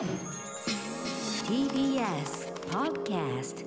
[0.00, 0.06] TBS
[2.70, 3.66] Podcast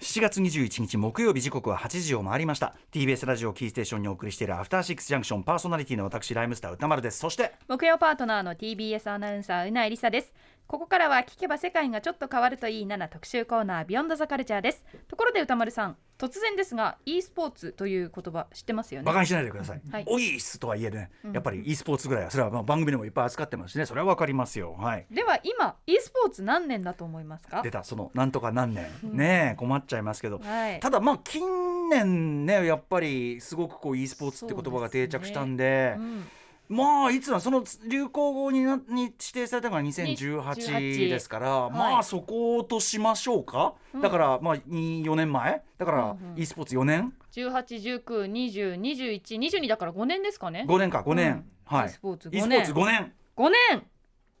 [0.00, 2.74] 7月21日木曜日時刻は8時を回りました。
[2.92, 7.18] TBS ラジオキーステーションにお送りしているアフターシックスジャンクションパーソナリティの私ライムスター歌丸です。
[7.18, 10.32] そして木曜パートナーの TBS アナウンサーうなえりさです
[10.66, 14.82] ここからは聞けば世界がちょっと変わるといいなな特集コーナービヨンドザカルチャーです。
[15.06, 19.06] ところで歌丸さん突然ですが e スポーツという言葉知ってますよね？
[19.06, 20.04] バカにしないでください、はい。
[20.08, 21.32] おいっすとはいえねうん。
[21.32, 23.84] やっぱり e スポーツぐらいはそれはまあ番組でもいっぱい扱ってますしね。
[23.84, 24.74] それはわかりますよ。
[24.78, 25.06] はい。
[25.10, 27.60] では今 e スポーツ何年だと思いますか？
[27.62, 27.84] 出た。
[27.84, 28.86] そのなんとか何年。
[29.04, 29.16] うん。
[29.18, 30.38] ねえ困っちゃいますけど。
[30.38, 30.80] はい。
[30.80, 36.24] ただまあ近年ねやっぱりすごくこう e スポーツって言葉が定着したんでうん
[36.72, 41.72] まあいつなその流行語になに指定されたのが2018 18ですから、はい。
[41.72, 44.00] まあそことしましょうか、うん。
[44.00, 45.62] だからまあ4年前？
[45.76, 46.40] だからうんうん。
[46.40, 50.64] e スポーツ4年？1819202122だから5年ですかね。
[50.66, 51.76] 5年か5年、うん。
[51.76, 51.88] はい。
[51.88, 53.12] e スポーツ e 5スポーツ年5年。
[53.36, 53.86] 5年。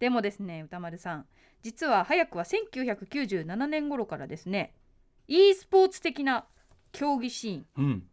[0.00, 1.26] でもですね歌丸さん。
[1.60, 4.72] 実は早くは1997年頃からですね
[5.28, 6.46] e スポーツ的な
[6.92, 7.66] 競技シーン。
[7.76, 8.08] うん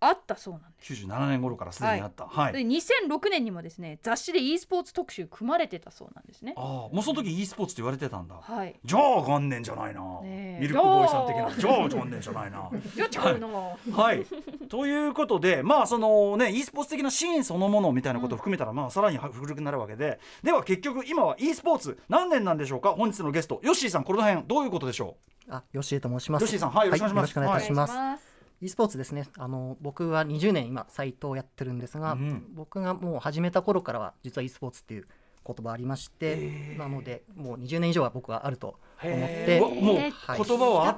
[0.00, 1.04] あったそうなんです。
[1.04, 2.26] 97年頃からすでにあった。
[2.26, 6.54] はい、で2006年にもですね雑誌で e スポーツ特集組まれてたそうなんですね。
[6.56, 8.36] ああもうその時 e スポーツって言われてたんだ。
[8.40, 8.74] はい。
[8.82, 10.58] じゃあ元年じゃないな、ねえ。
[10.60, 11.50] ミルクボーイさん的な。
[11.54, 11.88] じゃあ。
[11.88, 12.70] 元年じゃないな。
[12.96, 14.26] じゃあちゃうのはい、
[14.68, 20.18] ということでまあそのね e スポーツ的なシーンそのものみたいなことを含めたら、まあさらに古くなるわけで。
[20.42, 22.94] では結局今は e スポーツ何年なんでしょうか？
[22.94, 25.16] 本日のゲストヨッシーさんこの辺どういうことでしょ
[25.48, 26.42] あ、ヨッシーと申します。
[26.42, 27.38] ヨッシーさんはいよろしくお願いします。
[27.38, 28.29] よろしくお願いいたします。
[28.60, 29.26] E スポーツですね。
[29.38, 32.44] あの僕は20年今サイトをやってるんですが、うん。
[32.54, 35.06] 僕がもう始めた頃からは実は e スポーツっていう
[35.46, 40.44] 言葉ありまして、なのでもう20年以上は僕はあるとう思ってもう言はい。
[40.44, 40.96] 葉はあっ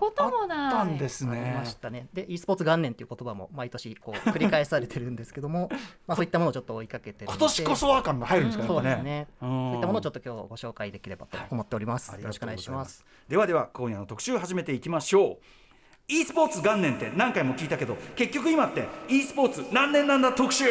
[0.73, 2.09] たんですありねましたね。
[2.13, 5.71] で e スポーツ元年っていう言葉も毎年こう繰り返されてるんですけども、
[6.09, 9.29] まあそういったものをちょっと追いかけて今年こそは感が入るんですかね、そうですね。
[9.41, 9.49] うん。
[9.49, 12.11] そういったものをちょっと今日ご紹介できればと思っております。
[12.13, 12.79] ありよろしくお願いしま。
[12.79, 13.29] がとうございますす。
[13.29, 15.62] ではでは今夜の特集始めていきましょう
[16.08, 20.65] e スポーツ元年って何回も聞いたけど結局今って e スポーツ何年なんだ特集。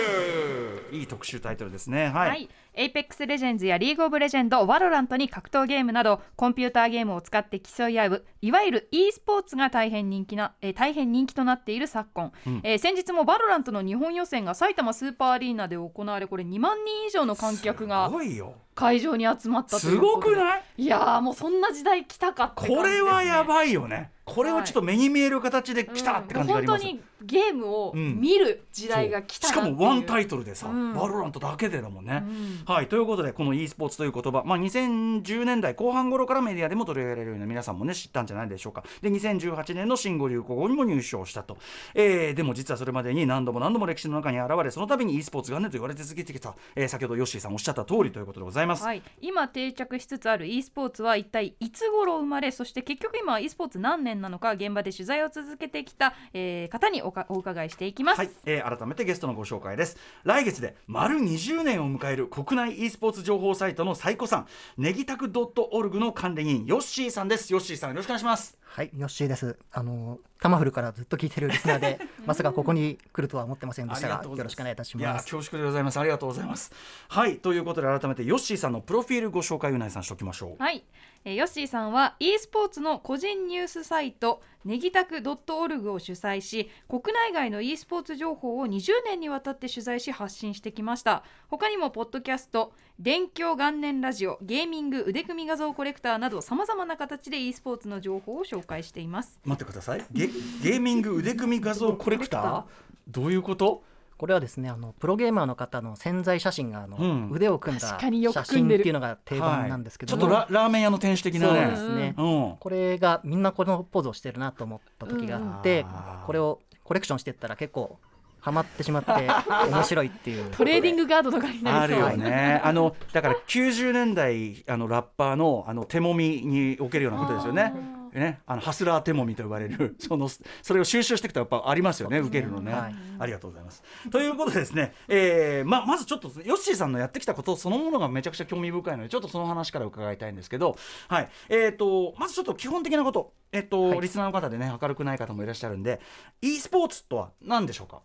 [0.92, 2.10] いい特集タイトルですね。
[2.10, 12.62] はい、はい、Apex レジェンズやリーグオブレジェンド、バロラントに格闘ゲームなどコンピューターゲームを使って競い合ういわゆる e スポーツが大変人気な、えー大変人気となっている昨今、うん。
[12.64, 20.64] えー先日もバロラントの日本予選が埼玉スーパーアリーナで行われこれ2万人以上の観客がすごいよ会場に集まったすごくない？
[20.78, 24.12] いやーもうそんな時代来たかって感じです、こね、れはやいばいよね。
[24.24, 28.20] これはちょっと目に見える形で来たって感じがあります、本当にゲームをうん。
[28.20, 30.94] 見る時代が来たしかもワンタイトルでさ、うん。
[30.94, 32.74] バロラントだけでだもんね、うん。
[32.74, 32.88] はい。
[32.88, 38.84] ということでこの e スポーツという言葉、まあ、2010年代後半頃からメディアでも取り上げられるような皆さんもね知ったんじゃないでしょうか。
[39.02, 41.58] で2018年の新語・流行語にも入賞したと、
[41.94, 59.98] えーでも実はそれまでに何度も何度も歴史の中に現れその度に e スポーツがねと言われ続けてきた、えー先ほどヨッシーさんおっしゃった通りということでございます、はい、今定着しつつある e スポーツは一体いつ頃生まれそして結局今 e スポーツ何年なのか現場で取材を続けてきた、えー方におかお伺いしていきます、はい、えー改めてゲストのご紹介です。
[60.24, 67.52] 来月で丸20年を迎える国内 e スポーツ情報サイトのサイコさんネギタク .org の管理人ヨッシーさんです。
[67.52, 68.61] ヨッシーさんよろしくお願いします。
[68.74, 69.58] はい、ヨッシーです。
[69.74, 75.26] あのタマフルからずっと聞いてるリスナーで、 まさかここに来るとは思ってませんでしたが、よろしくお願いいたしいやます。
[75.26, 76.00] 恐縮でございます。
[76.00, 76.72] ありがとうございます。
[77.10, 80.64] はいということで改めてヨッシーさんのプロフィールご紹介うなえさんしておきましょう。
[80.64, 80.86] はい、
[81.26, 91.26] えーヨッシーさんは e スポーツの個人ニュースサイトネギタク .org を主催し国内外の e スポーツ情報を20年にわたって取材し発信してきました。
[91.50, 99.40] 他にもポッドキャスト電狂元年ラジオゲーミング腕組み画像コレクターなどさまざまな形で e スポーツの情報を紹介しています。
[99.44, 100.06] 待ってください。
[100.12, 102.64] ゲゲーミング腕組み画像コレクター？
[103.08, 103.84] どういうこと？
[104.18, 107.30] これはですね、あのプロゲーマーの方の潜在写真があの、うん。
[107.32, 110.32] 腕を組んだ写真っていうのが定番なんですけども、はい。
[110.32, 112.14] ちょっとララーメン屋の店主的なそうねですね。
[112.16, 112.56] うん。
[112.60, 116.26] これがみんなこのポーズをしてるなと思った時があって、うん。
[116.28, 117.98] これをコレクションしてったら結構
[118.42, 119.12] ハマってしまって
[119.70, 120.50] 面白いっていう。
[120.52, 122.12] トレーディングガードとかになあるりそう。
[122.12, 122.62] よね。
[122.64, 127.74] あのだから90年代あのラッパーのあの手もみにおけるようなことですよね。
[128.14, 132.96] ね、あのハスラー手もみと呼ばれる そのそれを収集していくとやっぱありますよね受けるのね、はい。
[133.20, 133.84] ありがとうございます。
[134.12, 140.78] ということでですね、えーままずちょっとヨッシーさんのやってきたことそのものがめちゃくちゃ興味深いのでちょっとその話から伺いたいんですけど
[141.08, 141.30] はい。
[141.48, 143.34] えー、とまずちょっと基本的なこと。
[143.54, 144.02] えっ、と、はい。
[144.02, 146.02] リスナーの方でね明るくない方もいらっしゃるんで
[146.42, 148.02] e スポーツとは何でしょうか？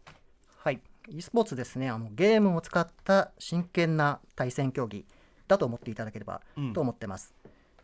[0.66, 0.80] はい、
[1.10, 1.88] e スポーツですね。
[1.90, 5.04] あのゲームを使った真剣な対戦競技
[5.46, 6.72] だと思っていただければうん。
[6.72, 7.36] と思ってます、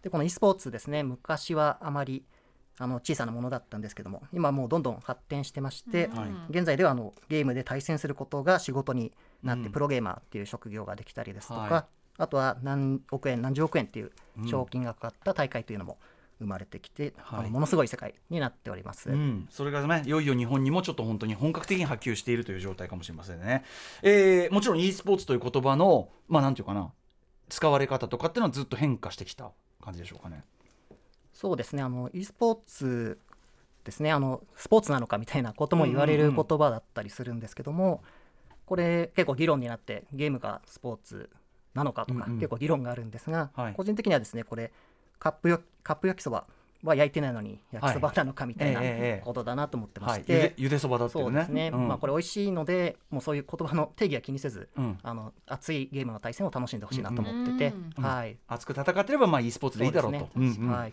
[0.03, 1.05] でこの e スポーツですね。
[1.05, 2.25] 昔はあまり
[2.81, 6.31] あの小さなものだったんですけども今もうどんどん発展してまして、はい。
[6.51, 9.13] 現在ではあのゲームで対戦することが仕事に
[9.45, 9.71] なって、うん。
[9.71, 11.85] プロゲーマーっていう職業ができたりですとか、はい。
[12.19, 14.11] あとは何億円何十億円っていう
[14.45, 15.99] 賞金がかかった大会というのも
[16.43, 19.11] 生まれてきて、はいあのものすごい世界になっております。
[19.11, 23.65] うん、それがねいよいよ日本にもちょっと本当に本格的に波及しているという状態かもしれませんね。
[24.03, 26.93] えーもちろん e スポーツという言葉のまあなんていうかな
[27.49, 29.51] 使われ方とかっていうのはずっと変化してきた
[29.83, 30.45] 感じでしょうかね。
[31.33, 33.19] そうですねあの e スポーツ
[33.85, 38.03] ですねあのスポーツなのかみたいなことも言われる言葉だったりするんですけども、
[38.67, 41.31] これ結構議論になってゲームがスポーツ
[41.75, 44.73] なのかとか、うんうん結構議論があるんですが、はい個人的にはですねこれ
[45.19, 46.47] カップよカップ焼きそば
[46.83, 48.91] は焼いてないのに焼きそばなのかみたいなえええ
[49.21, 51.25] えことだなと思ってまはい、して、ゆでゆでそばだってね。
[51.25, 51.89] そうですね、うん。
[51.89, 54.99] まあこれ美味しいのでもうそういう言葉の定義は気にせず、うん。
[55.03, 58.05] あの熱いゲームの対戦を楽しんでほしいなと思ってて、うん。
[58.05, 58.37] はい。
[58.49, 60.19] 熱く戦ってればまあ e スポーツでいいだろうと。
[60.19, 60.73] そうね。
[60.73, 60.93] はい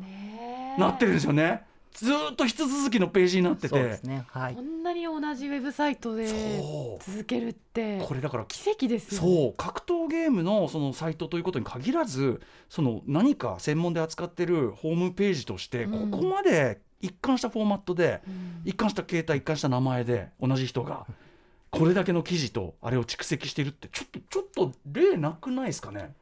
[0.78, 1.64] なってるんですよね。
[2.06, 4.00] ずーっと必続きのページになってて。
[4.04, 4.26] ね。
[4.28, 4.62] はいこ。
[4.62, 6.28] んなに同じウェブサイトで
[7.06, 9.28] 続けるってこれだから奇跡ですよね。
[9.28, 21.06] そう格闘ゲームのそのサイトということに限らずその何か専門で扱ってるホームページとしてこうんこまで一貫したフォーマットで、うん一貫した携帯一貫した名前で同じ人が
[21.70, 26.14] これだけの記事とあれを蓄積してるってちょっとちょっと例なくないですかね？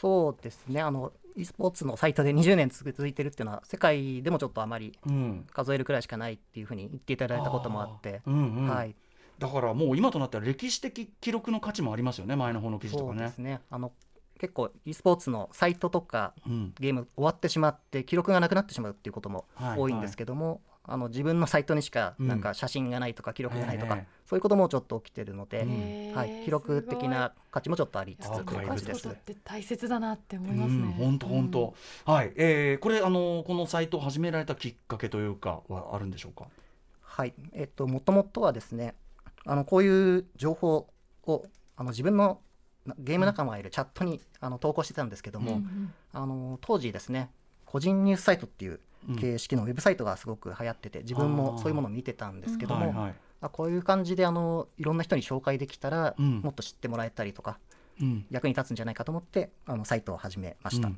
[0.00, 0.80] そうですね。
[0.80, 5.46] あの e スポーツのサイトで20年続いてるっていうのは世界でもちょっとあまりうん。
[5.52, 8.68] 数えるくらいしかないっていうふうに言っていただいたこともあって、うんうん。
[8.68, 8.94] はい。
[9.38, 13.18] だからもう今となっては歴史的記録の価値もありますよね前の方の記事とかね。
[13.18, 13.60] そうですね。
[13.70, 13.92] あの
[14.38, 16.74] 結構 e スポーツのサイトとかうん。
[16.78, 19.78] ゲーム終わってしまって記録がなくなってしまうっていうこともはい。
[19.78, 22.28] 多いんですけども、あの自分のサイトにしかうん。
[22.28, 26.14] なんか写真がないとか記録がないとか、ええそういうこともちょっと起きてるので、うん。
[26.14, 29.32] はい、記録的な価値もちょっとありつつという感じです残すこと。
[29.32, 30.94] って大切だなって思いますうんね。
[30.98, 36.46] 本当本当、はい、えー、これあのこのサイトを始められたきっかけというかはあるんでしょうか？
[37.02, 38.94] はい、えっと、もともとはですね、
[39.44, 40.88] あのこういう情報
[41.26, 41.44] を
[41.76, 42.40] あの自分の
[42.86, 47.30] なゲーム仲間がいるチャットにあの投稿してたんですけども、うんうんあの当時ですね、
[47.64, 48.78] 個人ニュースサイトっていううん
[49.20, 51.62] 形式のウェブサイトがすごく流行ってて、自分あもー。
[51.62, 53.14] そういうものを見てたんですけども、はいはい。
[53.40, 56.40] あこういう感じであのいろんな人に紹介できたら、うん。
[56.40, 57.58] もっと知ってもらえたりとか、
[58.00, 58.26] うん。
[58.30, 60.90] 役に立つんじゃないかと思って、あのサイトを始めました。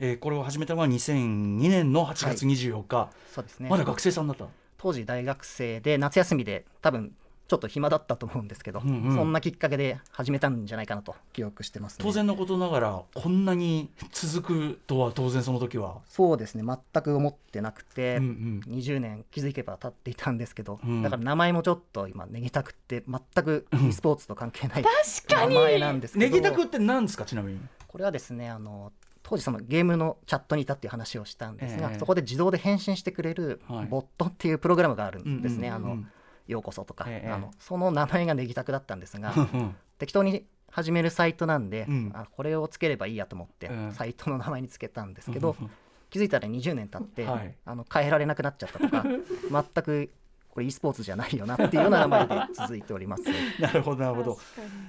[0.00, 3.68] えーこれを始めたのは2002年の8月24日、そうですね。
[3.68, 4.46] まだ学生さんだった。
[4.76, 7.12] 当時大学生で夏休みで多分
[7.48, 9.14] ちょっと暇だったと思うんですけど、うんうん。
[9.14, 15.96] そんなきっかけで始めたんじゃないかなと記憶してます、ね、当然のことながらこんなに続くとは当然その時は。
[16.06, 16.62] そうですね。
[16.62, 18.76] 全く思ってなくて、うんうん。
[18.76, 21.02] 20年気づけば経っていたんですけど、うん。
[21.02, 25.54] だから名前もちょっと今ネギタクって全く e スポーツと関係ない確かに。
[25.54, 27.60] 名前なんですけどネギタクって何ですかちなみに？
[27.86, 28.92] これはですねあの
[29.22, 31.98] 当時そのゲームのチャットにいたっていう話をしたんですが、ええ。
[31.98, 33.86] そこで自動で返信してくれるはい。
[33.86, 36.12] ボットっていうプログラムがあるんですね、あのうんうんうん
[36.48, 42.10] ようこそとか、ええあのその名前がネギタクだったんですがうん適当に始めるサイトなんで、うん。
[42.14, 43.92] あこれをつければいいやと思って、うん。
[43.92, 45.70] サイトの名前につけたんですけど、うん。
[46.10, 47.54] 気づいたら20年経って、はい。
[47.64, 49.02] あの変えられなくなっちゃったとか
[49.50, 50.10] 全く
[50.50, 53.24] これ e スポーツじゃないよなっていうような名前で続いております。
[53.60, 54.38] なるほどなるほど。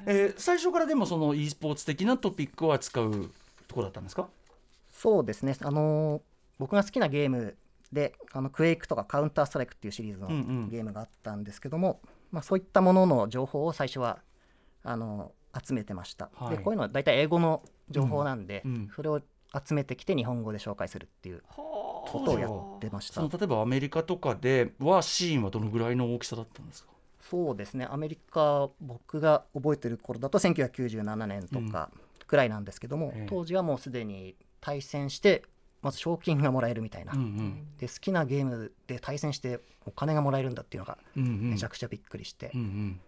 [0.06, 3.12] えー最初からでもその e スポーツ的なトピックを扱う
[3.68, 4.28] ところだったんですか？
[4.92, 6.22] そうですね、あのー
[6.60, 7.56] 僕が好きなゲーム
[7.92, 10.70] であのクエイクとかカウンターストライクっていうシリーズのうんうん。
[10.70, 14.20] ゲームがあったんですけども、まあ、そういったものの情報を最初は
[14.84, 15.32] あの
[15.62, 16.58] 集めてました、はい。
[16.58, 18.72] でこういうのは大体英語の情報なんで、うん。
[18.72, 18.92] うん。
[18.96, 19.22] それを
[19.66, 22.12] 集めてきて日本語で紹介するっていうはあ。
[22.12, 23.22] ことをやってました。
[23.22, 26.90] 例えばアメリカとかではシーンはどのぐらいの大きさだったんですか？
[27.22, 27.88] そうですね。
[27.90, 31.90] アメリカ僕が覚えてる頃だと1997年とか
[32.28, 33.28] くらいなんですけども、ええ。
[33.28, 35.44] 当時はもうすでに対戦して
[35.82, 37.68] まず賞金がもらえるみたいな、うんうん。
[37.78, 43.00] で好きなゲームで対戦してお金がもらえるんだっていうのがめちゃくちゃびっくりして、うんうん。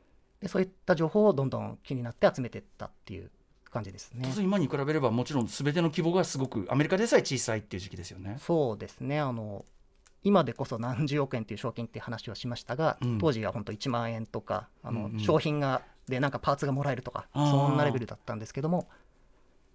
[0.41, 3.29] でそういった情報をどんどん気になって集めていったっていう
[3.69, 4.31] 感じですね。
[4.39, 8.37] 今に比べればもちろん全ての規模がすごくアメリカでさえ小さいっていう時期ですよね。
[8.39, 9.19] そうですね。
[9.19, 9.65] あの
[10.23, 13.17] 今でこそ何十億円っていう賞金っていう話をしましたが、うん。
[13.17, 15.19] 当時は本当1万円とかあの、うんうん。
[15.19, 18.89] 商品がでなんかパーツがもらえるとかそんなレベルだったんですけども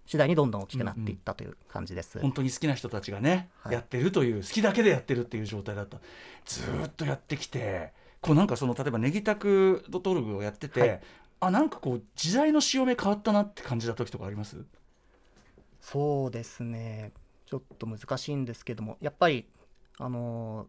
[0.07, 2.19] 次第にどんどん大きくなっていったという感じです。
[2.19, 3.73] 本当に好きな人たちがね、はい。
[3.73, 5.99] やってるという好きだけでやってるっていう状態だった
[6.45, 11.01] ずーっとやってきてこうなんかその例えばネギタクドトルグをやってて、はい。
[11.39, 14.57] あなんかこう時代の潮目変わったなって感じた時とかあります？
[15.81, 17.11] そうですね。
[17.45, 19.45] ちょっと難しいんですけどもやっぱり
[19.99, 20.67] あのー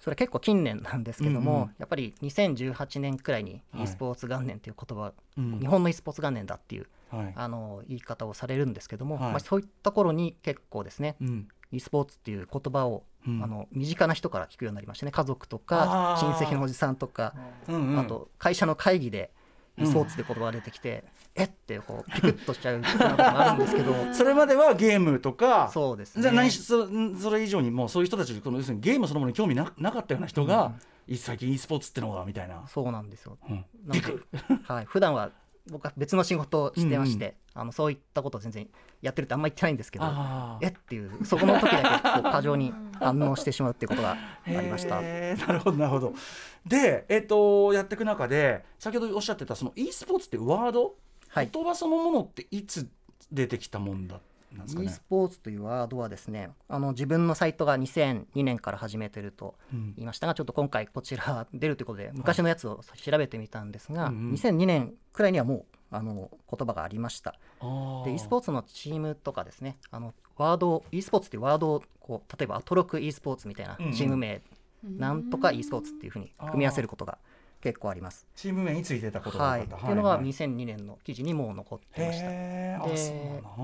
[0.00, 1.74] それ結構近年なんですけども、うんうん。
[1.78, 3.84] やっぱり2018年くらいにはい。
[3.84, 5.60] e スポーツ元年という言葉、うん。
[5.60, 7.32] 日本の e スポーツ元年だっていうはい。
[7.34, 9.30] あのー言い方をされるんですけども、はい。
[9.32, 11.48] まあ、そういった頃に結構ですねうん。
[11.72, 13.42] e スポーツっていう言葉を、うん。
[13.42, 15.12] あの身近な人から聞くようになりましたね。
[15.12, 16.26] 家族とあかー。
[16.26, 17.34] 親戚のおじさんとか、
[17.68, 17.98] うんうん。
[17.98, 19.30] あと会社の会議で
[19.76, 19.86] うん。
[19.86, 21.04] スポーツって言葉が出てきて、
[21.34, 21.48] えっ？
[21.48, 23.92] てこうピクッとしちゃうこともあるんですけど。
[24.14, 26.22] それまではゲームとかそうですね。
[26.22, 26.86] じゃあ何しそ
[27.18, 30.74] それ以上にもうそういう人たちこの要するにゲームそのものに興味ななかったような人が、
[31.08, 33.36] い最近 e スポーツってのがみたいな、そうなんですよ。
[33.48, 34.14] うん、なんで
[34.62, 35.30] はい、普段は
[35.70, 38.68] 僕は別の仕事をしてまして、あのそういったことを全然
[39.00, 40.04] やってるってあんま言ってないんですけど
[40.60, 45.00] えっていうそこの時だけこう過剰に 反応してしまうっていうことがありました。
[45.00, 46.12] なるほどなるほど。
[46.66, 50.96] でえっ、とやっていく中で先ほどおっしゃってたその e スポーツってワード、
[51.28, 51.48] はい。
[51.50, 52.88] 言葉そのものっていつ
[53.32, 54.20] 出てきたもんだ
[54.56, 59.94] なんですか e ねスポーツというワードはですねあの自分のサイトが2002年から始めてるとうん。
[59.96, 64.14] 言いましたがちょっと今回こちら出るということで昔のやつを調べてみたんですが、うん。
[64.14, 67.34] うん2002年くらいにはもうあの言葉がありました。
[68.04, 73.92] で e スポーツのチームとかですねあのワードを e スポーツっていうワードをこう例えばアトロク e スポーツみたいなうんうん。
[73.92, 74.42] チーム名、
[74.82, 77.18] なんとか e スポーツっていうふうに組み合わせることが
[77.64, 78.26] 結構あります。
[78.36, 79.76] チーム名についてたことがはい、多かった。
[79.76, 80.28] っていうのがはいはい。
[80.28, 82.28] 2002年の記事にもう残ってました。
[82.28, 82.78] で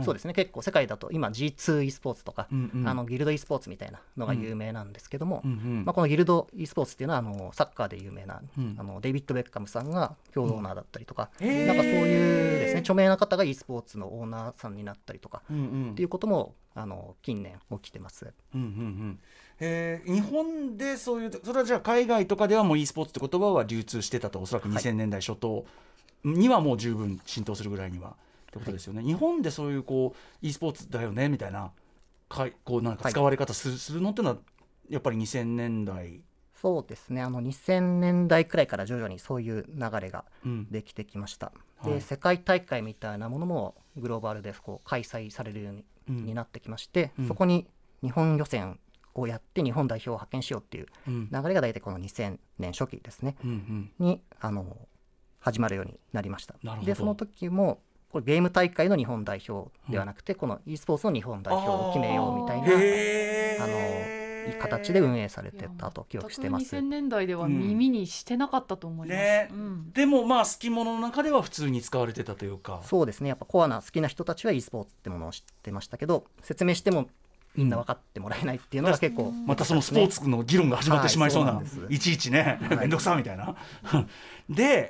[0.03, 0.33] そうですね。
[0.33, 2.89] 結構世界だと今 G2e スポーツとか、うんうん。
[2.89, 5.85] あのギルド e スポーツみたいなのが有名なんですけども、うんうん。
[5.85, 8.75] まあ、このギルド e スポーツっていうのはあのサッカーで有名な、うん。
[8.79, 11.67] あのデイビッド・ベッカムさんが共同オーナーだったりとか、へー。
[11.67, 15.91] なんかそういうですね著名な方が e スポーツのオーナーさんになったりとかうんうん。
[15.91, 18.33] っていうこともあの近年起きてます。
[18.55, 19.19] うんうんうん。
[19.61, 24.83] えー日本でそういうそれはじゃあ海外とかではもう e スポーツって言葉は流通してたとおそらくはい。
[24.83, 25.65] 2000年代初頭
[26.25, 31.71] にはもう十分浸透するぐらいにはってことですよね、日本でそういうこう e スポーツだよねみたいな
[32.29, 33.13] かいこうなんかはい。
[33.13, 34.39] 使われ方する,、するのっていうのは
[34.89, 36.21] やっぱり2000年代、
[36.61, 37.23] そうですね。
[37.23, 40.67] あの2000年代くらいから徐々にそういう流れがうん。
[40.71, 41.53] できてきました。
[41.79, 41.93] はい。
[41.95, 47.29] で世界大会みたいなものもグローバルでこう開催されるように,、うんになってきまして、うん。
[47.29, 47.67] そこに
[48.03, 48.79] 日本予選
[49.15, 51.29] をやって日本代表を派遣しようっていううん。
[51.31, 53.37] 流れが大体この2000年初期ですね。
[53.45, 53.91] うんうん。
[53.99, 54.77] にあの
[55.41, 56.55] 始まるようになりました。
[56.85, 57.81] でその時も
[58.11, 64.20] これゲーム大会の日本代表ではなくて、この e スポーツの日本代表を決めようみたいなあの
[64.53, 66.77] 形で運営されてたと記憶してます。
[66.77, 69.19] 2000年代では耳にしてなかったと思います。
[69.19, 69.49] ね。
[69.53, 69.93] うん。
[69.93, 72.81] でもまあ好き者の中では普通に使われてたというか。
[72.85, 73.29] そうですね。
[73.29, 77.09] やっぱコアな好きな人たちは e スポーツってものを知ってましたけど説明しても
[77.57, 81.95] みんな分かってもらえないっていうのが結構、またそのスポーツの議論が始まってしまいそうな,、はい。
[81.95, 83.57] いちいちねい面倒くさみたいな。
[84.49, 84.89] で、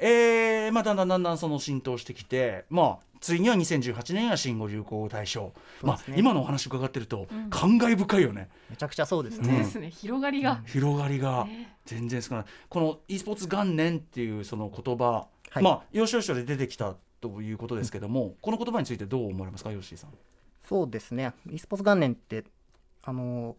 [0.67, 5.53] えーまあ、だんだんだんだんその浸透してきて、まあ、ついには2018年が新語・流行語大賞、
[5.83, 7.51] まあ今のお話伺ってるとうん。
[7.51, 10.63] 感慨深いよね、めちゃくちゃそうです本当ね、ですね、広がりが。
[10.67, 11.75] 広がりがね。
[11.87, 12.45] 全然少ない。
[12.69, 15.63] この e スポーツ元年っていうその言葉、はい。
[15.63, 20.11] まあ要所要所で出てきたということですけども、この言葉についてどう思われますか吉井さん。
[20.69, 21.33] そうですね。
[21.51, 22.45] e スポーツ元年って
[23.03, 23.57] あの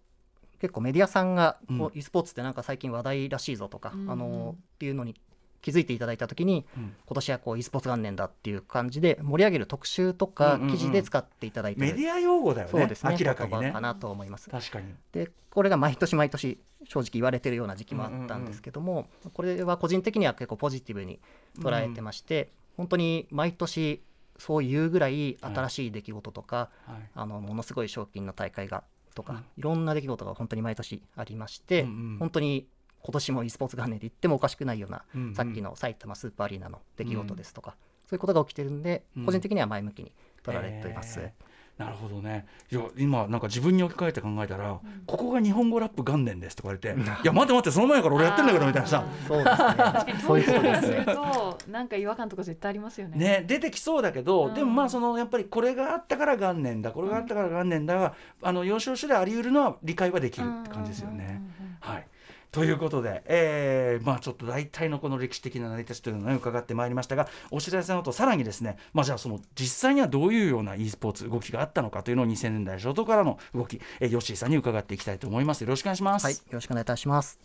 [0.59, 4.11] 結構メディアさんがこう、う e スポーツってなんか最近話題らしいぞとか、うんうん。
[4.11, 5.15] あのっていうのに
[5.61, 6.95] 気づいていただいた時にうん。
[7.05, 10.71] 今年はこう e スポーツ元年だっていう感じで盛り上げる特集とかうんうんうん。
[10.73, 12.71] 記事で使っていただいてる、メディア用語だよね。
[12.71, 13.17] そうですね。
[13.19, 13.71] 明らかにね。
[13.71, 13.81] か。
[13.81, 14.49] なと思います。
[14.49, 14.93] 確かに。
[15.11, 21.19] でこれが毎年毎年正直言われてるような時期もあったんですけども、これは個人的には結構ポジティブに
[21.59, 24.01] 捉えてまして、本当に毎年
[24.41, 27.09] そういうぐらい新しい出来事とか、はい。
[27.13, 28.83] あのものすごい賞金の大会が
[29.13, 29.39] とか、うん。
[29.39, 32.67] いろんな出来事が本当に毎年ありまして、うんうん本当に
[33.03, 35.35] 今年も e スポーツ元年で言ってもおかしくないような、うんうん。
[35.35, 37.75] さっきの埼玉スーパーアリーナの出来事ですとか、
[38.07, 39.25] そういうことが起きてるんで、うん。
[39.25, 40.11] 個人的には前向きに
[40.43, 41.19] 捉えています。
[41.19, 42.45] えーなるほどね。
[42.71, 49.03] いや今なんか自分に置き換えて考えたら、ここが日本語ラップ元年ですとか言われて、いや待って待ってその前から俺やってんだけどみたいなさ。
[49.27, 50.21] そうですね。
[50.27, 53.17] そういうことですと、なんか違和感とか絶対ありますよね。
[53.17, 54.53] ね、出てきそうだけど、うん。
[54.53, 56.91] でもまあそのやっぱりこれがあったから元年だ。
[56.91, 58.13] これがあったから元年だが、
[58.43, 61.41] あの要所要所であり得るのは理解はできるって感じですよね。
[61.79, 62.07] はい
[62.51, 76.25] ということで、えーまあ、ちょっと大体のこの歴史的な成り立ちというのを、ね、伺ってまいりましたがお知らせの後さらにですね、まあ、じゃあその実際にはどういうような e スポーツ動きがあったのかというのを2000年代初頭からの動き、えー、吉井さんに伺っていきたいと思いますよろしくお願いします。
[76.25, 77.39] はい、よろしくお願いいたします。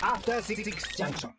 [0.00, 1.30] After Six Junction.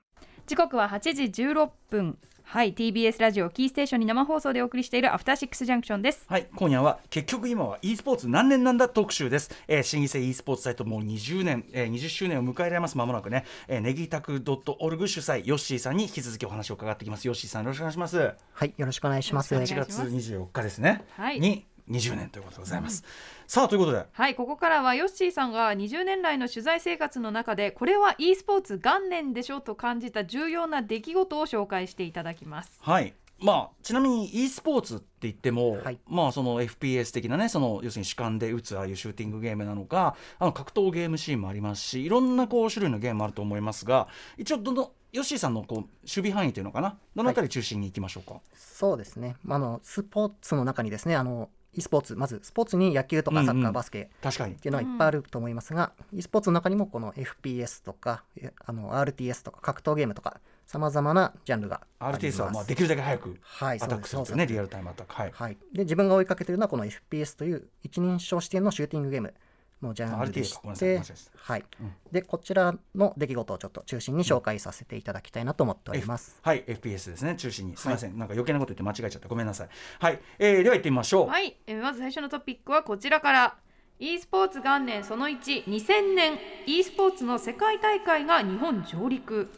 [0.46, 6.26] 時刻は8時16分はい TBS ラジオキーステーションに生放送でお送りしているアフターシックスジャンクションです。
[6.28, 12.98] はい今夜は結局今は e スポーツ何年なんだ特集です、えー、新規性 e スポーツサイトもう20年、えー、20周年を迎えられます。
[12.98, 17.28] まもなくね、えー、ネギタク .org 主催ヨッシーさんに引き続きお話を伺ってきます。
[17.28, 18.36] ヨッシーさんよろしくお願いします。
[18.54, 19.56] はいよろしくお願いします。
[19.56, 21.40] 8月24日ですね、はい。
[21.40, 23.04] に20年ということでございます、
[23.48, 24.06] さあということで。
[24.12, 32.80] はいここからはヨッシーさんが20年来の取材生活の中でこれは e スポーツ元年でしょと感じた重要な出来事を紹介していただきます。
[32.82, 33.14] はい。
[33.38, 36.00] まあ、ちなみに e スポーツって言っても、はい。
[36.08, 46.98] まあ、その FPS 的なねその要するに主観で打つああいうシューティングゲームなのかあの格闘ゲームシーンもありますしいろんなこう種類のゲームもあると思いますが一応どのヨッシーさんのこう守備範囲というのかな？
[47.16, 49.38] どのあたり中心に行きましょうか、そうですね。
[49.48, 54.54] あのスポーツの中にですねあの e スポーツまずスポーツに野球とかサッカー、うんうんバスケ確かに。
[54.54, 62.26] っていうのはいっぱいあると思いますが、e スポーツの中にもこの FPS とかえあの RTS とか格闘ゲームとかさまざまなジャンルがあります。
[62.26, 65.14] RTS はまあできるだけ早くはいアタックするというねリアルタイムアタック。
[65.14, 65.32] はい。
[65.34, 69.34] はい、で自分が追いかけているのはこの FPS という一人称視点のシューティングゲーム
[69.82, 71.18] のジャンルでしかごめんなさい。
[71.18, 71.66] てはい。
[71.80, 71.94] うん。
[72.12, 76.40] でこちらの出来事をちょっと中心に紹介させていただきたいなと思っております。
[76.42, 77.78] はい FPS ですね中心に。
[77.78, 79.70] すみません、なんか余計なこと言って間違えちゃったごめんなさい。
[80.00, 83.58] はい、えー、では行ってみましょう、はい、えーまず最初のトピックはこちらから。
[83.98, 86.38] e スポーツ元年その12000年。
[86.66, 89.50] e スポーツの世界大会が日本上陸。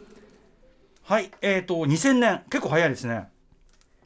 [1.04, 2.44] はい、えっ、と2000年。
[2.50, 3.30] 結構早いですね。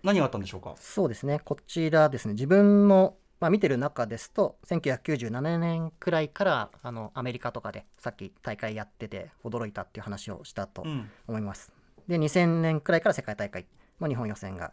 [0.03, 0.75] 何があったんでしょうか？
[0.77, 1.41] そうですね。
[1.44, 2.34] こちらですね。
[2.34, 11.10] 自分の、まあ、見てる中ですと1997年くらいからあのアメリカとかでさっき大会やってて驚いたっていう話をしたとうん。
[11.28, 11.72] 思います。
[12.08, 13.66] で2000年くらいから世界大会
[14.00, 14.72] の日本予選が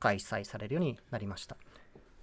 [0.00, 1.56] 開催されるようになりました。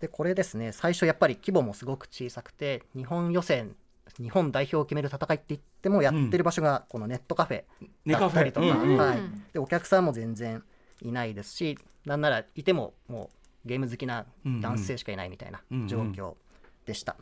[0.01, 3.75] でこれですね最初やっぱり規模もすごく小さくて日本予選
[4.21, 7.63] 日本代表を決める戦いって言ってもやってる場所がこのネットカフェ
[8.05, 10.61] だったりとか、うんうんはいうん、でお客さんも全然
[11.01, 13.34] いないですしなんならいてももう
[13.65, 14.25] ゲーム好きな
[14.61, 16.35] 男性しかいないみたいな状況
[16.85, 17.15] でした。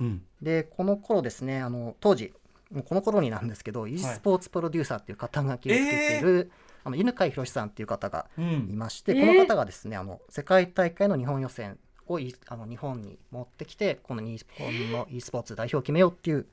[0.00, 0.22] うん。
[0.42, 2.32] でこの頃ですねあの当時
[2.70, 6.50] もうこの頃になんですけど、e スポーツプロデューサーっていう肩書きをつけている、
[6.82, 9.26] あの犬飼博さんっていう方がういんまして、えー。
[9.26, 11.78] この方がですねあの世界大会の日本予選
[12.08, 16.46] をいあの日本に持ってきてこの日本の e スポーツ代表を決めようっていう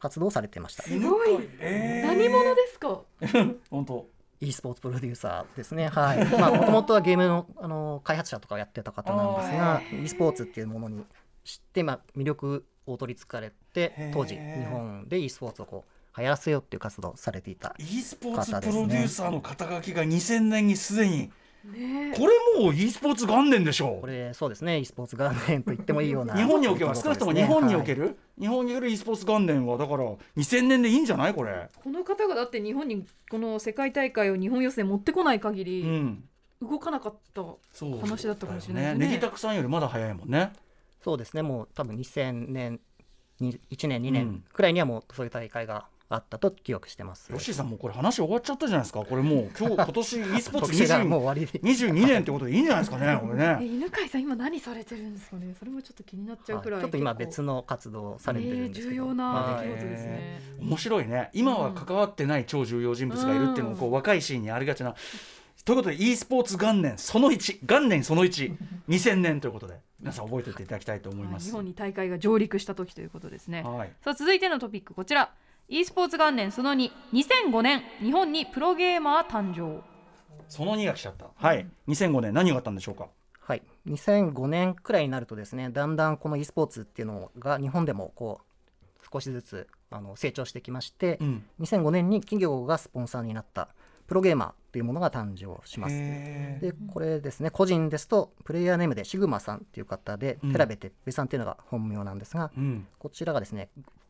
[0.00, 0.82] 活動をされてました。
[0.82, 1.38] すごい。
[1.60, 3.02] えー、何者ですか？
[3.70, 4.06] 本当
[4.40, 5.88] e スポーツプロデューサーですね。
[5.88, 6.24] はい。
[6.26, 11.04] まあ、もともとはゲームの、あの、開発者とかをやってた方なんですが、e スポーツっていうものに
[11.44, 17.74] 知って、まあ、魅力を取りつかれて、当時、日本で e スポーツをこう、流行らせようっていう活動をされていた。
[17.78, 21.30] e スポーツプロデューサーの肩書きが2000年にすでに
[21.64, 22.14] ね。
[22.16, 26.34] これもう e スポーツ元年でしょこれ、そうですね、e スポーツ元年と言ってもいいような。
[26.36, 28.02] 日本における少なくとも日本における？
[28.02, 30.04] る、日本における e スポーツ元年はだから
[30.36, 31.34] 2000年でいいんじゃない？
[31.34, 31.68] これ。
[31.82, 36.24] この方がだって日本にこの世界大会を日本予選持ってこない限うりん。
[36.60, 37.42] 動かなかった、
[37.72, 38.98] そう話だったかもしれないですね。
[38.98, 40.52] ねネギタクさんよりまだ早いもんね。
[41.04, 42.80] そうですね、もう多分2000年、
[43.38, 44.12] に1年、2うん。
[44.14, 47.30] 年くらいにはもうそういう大会があったと記憶してます。
[47.30, 49.04] ヨッシーさんもうこれ話終わっちゃったじゃないですか。
[49.04, 51.58] これもう今日 今年 e スポーツ特集がもう20終わりで。
[51.58, 55.54] 22年ってことでいいんじゃないですかねこれ えね犬飼さん今何されてるんですかね？
[55.58, 61.30] それもちょっと気になっちゃうくらい、はいちょっと今別の活動をされてるんですけど、ね重要なはい出来事ですね、面白いね。
[61.34, 64.94] 今は関わってない超重要人物がいるっていうのもこう若いシーンにありがちな。
[65.64, 71.42] ということで e スポーツ元年その1元年その12000 年ということで皆さん覚えておいていただきたいと思います。
[71.42, 71.50] はい。
[71.50, 73.62] 日本に大会が上陸した時ということですね。
[73.62, 73.92] はい。
[74.02, 75.30] さあ続いてのトピックこちら
[75.70, 79.82] e スポーツ元年その22005年日本にプロゲーマー誕生。
[80.48, 81.26] その2が来ちゃった。
[81.34, 81.66] はい。
[81.88, 83.08] 2005年何があったんでしょうか？
[83.38, 91.44] はい、2005年くらいになるとですねだんだんこの e スポーツっていうのが日本でもこう少しずつあの成長してきまして、うん。
[91.60, 93.68] 2005年に企業がスポンサーになった
[94.06, 95.94] プロゲーマーというものが誕生します。
[95.98, 100.52] でこれですね個人ですとプレイヤーネームでシグマさんっていう方で、うん。
[100.52, 102.86] 寺部哲平さんっていうのが本名なんですがうん。
[102.98, 103.68] こちらがですね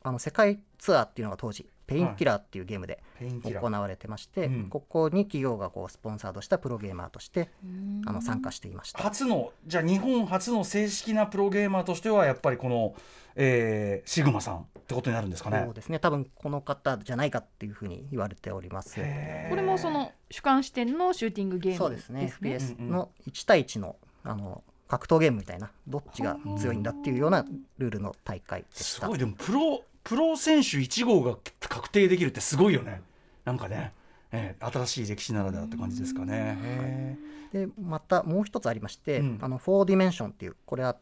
[0.08, 3.02] あの世界ツアーっていうのが当時ペインキラーっていうゲームで
[3.44, 4.68] 行われてまして、うん。
[4.68, 7.50] ここに企業がこうスポンサードしたプロゲーマーとして
[8.04, 9.02] あの参加していました。
[9.02, 12.94] 初のじゃあ日本初の正式なプロゲーマーとしてはやっぱりこの、
[13.36, 15.62] えーシグマさんってことになるんですかね？
[15.64, 15.98] そうですね。
[15.98, 18.96] 多分この方じゃないかっていうふうに言われております。
[18.96, 19.00] こ
[19.56, 22.32] れもその主観視点のシューティングゲームそうですね。
[22.40, 27.44] FPS んの1対1のあの格闘ゲームみたいなどっちが強いんだっていうような
[27.76, 28.84] ルールの大会でした。
[28.84, 29.18] すごい。
[29.18, 33.02] でもプロプロ選手1号が確定できるってすごいよね。
[33.44, 33.92] なんかね、
[34.32, 36.58] えー新しい歴史ならではって感じですかね。
[36.62, 37.16] へ
[37.52, 39.38] でまたもう一つありまして、うん。
[39.42, 40.96] あの4ディメンションっていうこれは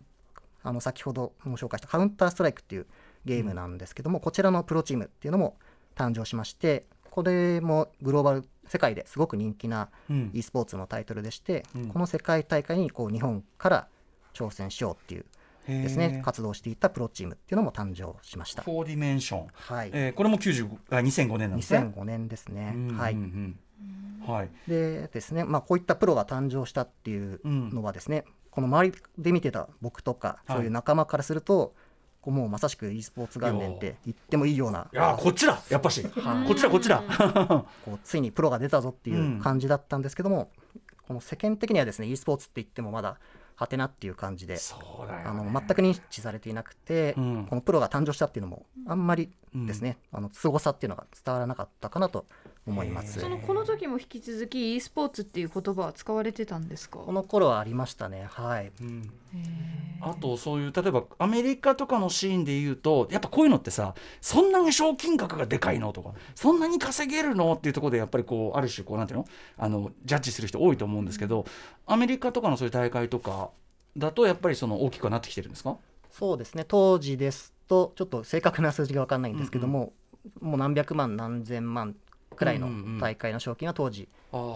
[0.65, 2.87] あの先ほども紹介したカウンターストライクっていう
[3.25, 5.57] ゲームなんですけども、こちらのプロチームっていうのも
[5.95, 10.31] 誕生しましてこれもグローバル世界ですごく人気なうん。
[10.35, 11.89] e スポーツのタイトルでして、うん。
[11.91, 13.89] この世界大会にこう日本から
[14.35, 15.25] 挑戦しようっていう
[15.67, 16.23] ですね。
[16.25, 18.63] 活動していたプロチームっていうのも誕生しました。
[18.63, 21.93] フォーディメンション、はい、えーこれも95あ2005年なんですね。
[21.97, 22.73] 2005年ですね。
[22.75, 23.59] うんうんはい、うん。
[24.27, 24.51] はい。
[24.69, 30.57] でですね、まあ、こういったプロが誕生したっていうのはですね、この周りで見てた僕とかはい。
[30.57, 31.75] そういう仲間からすると、
[32.23, 34.89] こうもうまさしく e スポーツ元年って言ってもいいような。
[34.93, 36.47] いやーこっちだやっぱし、はい。
[36.47, 37.03] こっちだこっちだ。
[37.85, 40.51] こうついにプロが出たぞっていう感じだったんですけども、
[41.07, 43.19] この世間的にはですね e スポーツって言ってもまだ
[43.57, 44.59] はてなっていう感じで。
[45.07, 45.23] ね。
[45.25, 52.27] あの全く認知されていなくて、うんこのプロが誕生したっていうのもあんまりですね、あの凄さっていうのが伝わらなかったかなと
[52.67, 53.21] 思います。
[53.21, 56.99] そのこの時も引き続き e スポーツっていう言葉は使われてたんですか？
[56.99, 58.27] この頃はありましたね。
[58.29, 58.73] はい。
[58.81, 59.11] うん。
[60.01, 69.27] あとそういう例えばアメリカとかのシーンで言うとやっぱこういうのってさそんなに賞金額がでかいのとかそんなに稼げるのっていうところでやっぱりこうある種こうなんていうの？
[69.57, 71.47] あのジャッジする人多いと思うんですけど
[71.87, 73.51] アメリカとかのそういう大会とか
[73.97, 75.77] だとやっぱりその大きくはなってきてるんですか？
[76.11, 76.65] そうですね。
[76.67, 79.93] 当時ですとちょっと正確な数字が分かんないんですけども、
[80.41, 81.95] もう何百万何千万
[82.37, 82.99] くらいのうんうんうん。
[83.01, 84.09] 大会の賞金は当時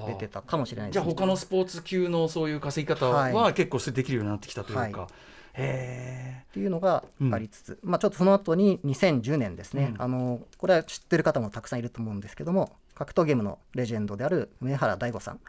[0.07, 5.11] 出てたかもしれないです、じゃあ他のスポーツ級のそういう稼ぎ方はは結構できるようになってきたというか、はい。
[5.55, 10.03] へっていうのがありつつ、まあちょっとその後に2010年ですね、うん。
[10.03, 15.40] あのこれは知ってる方もたくさんいると思うんですけども格闘ゲームのレジェンドである梅原大吾さん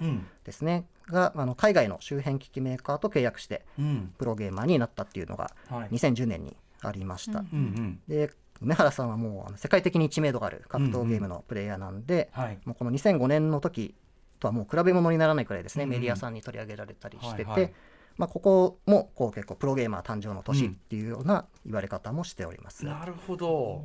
[0.43, 0.85] ですね。
[1.07, 4.13] があの海外の周辺機器メーカーと契約してうん。
[4.17, 5.89] プロゲーマーになったっていうのがはい。
[5.89, 7.39] 2010年にありました。
[7.39, 7.99] うんうんうん。
[8.07, 12.59] で梅原さんはもう世界的に知名度がある格闘ゲームのプレイヤーなんで、はい。
[12.65, 13.95] もうこの2005年の時
[14.39, 15.89] とはもう比べ物にならないくらいですね、うん。
[15.89, 17.73] メディアさんに取り上げられたりしてて、はいはい。
[18.17, 22.85] まあ、ここもこう結構プロゲーマー誕生の年っていうような言われ方もしております。
[22.85, 23.83] なるほど。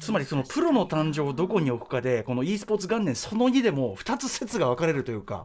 [0.00, 5.44] つまりそのプロの誕生をどこに置くかでこの e スポーツ元年その2でも2つ説が分かれるというか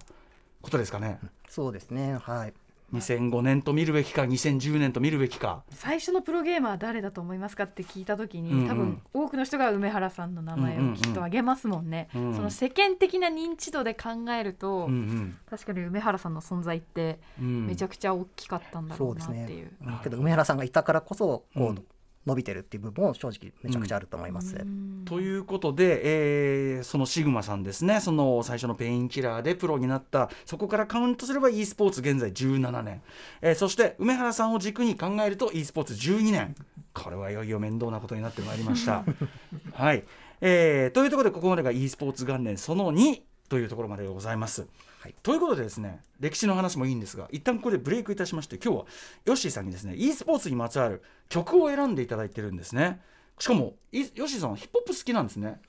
[0.62, 1.20] ことですかね。
[1.50, 2.18] そうですね。
[2.22, 2.54] はい
[2.94, 19.66] 2005年と見るべきか2010年と見るべきか最初のプロゲーマーは誰だと思いますかって聞いた時に、うんうん多分多くの人が梅原さんの名前をきっと挙げますもんね、うんうんその世間的な認知度で考えると、うん確かに梅原さんの存在ってうんうんめちゃくちゃ大きかったんだろそうなっていう。
[19.66, 20.00] ね。
[20.04, 21.86] けど梅原さんがいたからこそこう、うん
[22.26, 24.56] 伸びてるっていう部分も正直めちゃくちゃあると思います。
[24.56, 33.02] うんということで、えーそのシグマさんですねその最初のペインキラーでプロになったそこからカウントすれば e スポーツ現在17年、
[33.42, 36.56] えーそして梅原さんを軸に考えると e スポーツ12年
[36.94, 39.04] これはいよいよ面倒なことになってまいりました。
[39.74, 40.04] はい、
[40.42, 44.68] えーというところでここまでが e スポーツ元年その2というところまででございます。
[45.00, 45.16] はい。
[45.24, 48.86] ということでですね歴史の話もいいんですが一旦ここでブレイクいたしまして今日は
[49.26, 53.00] ヨッシーさんにですね e スポーツにまつわる曲を選んでいただいてるんですね。
[53.40, 55.62] しかもいヨッシーさんはヒップホップ好きなんですね。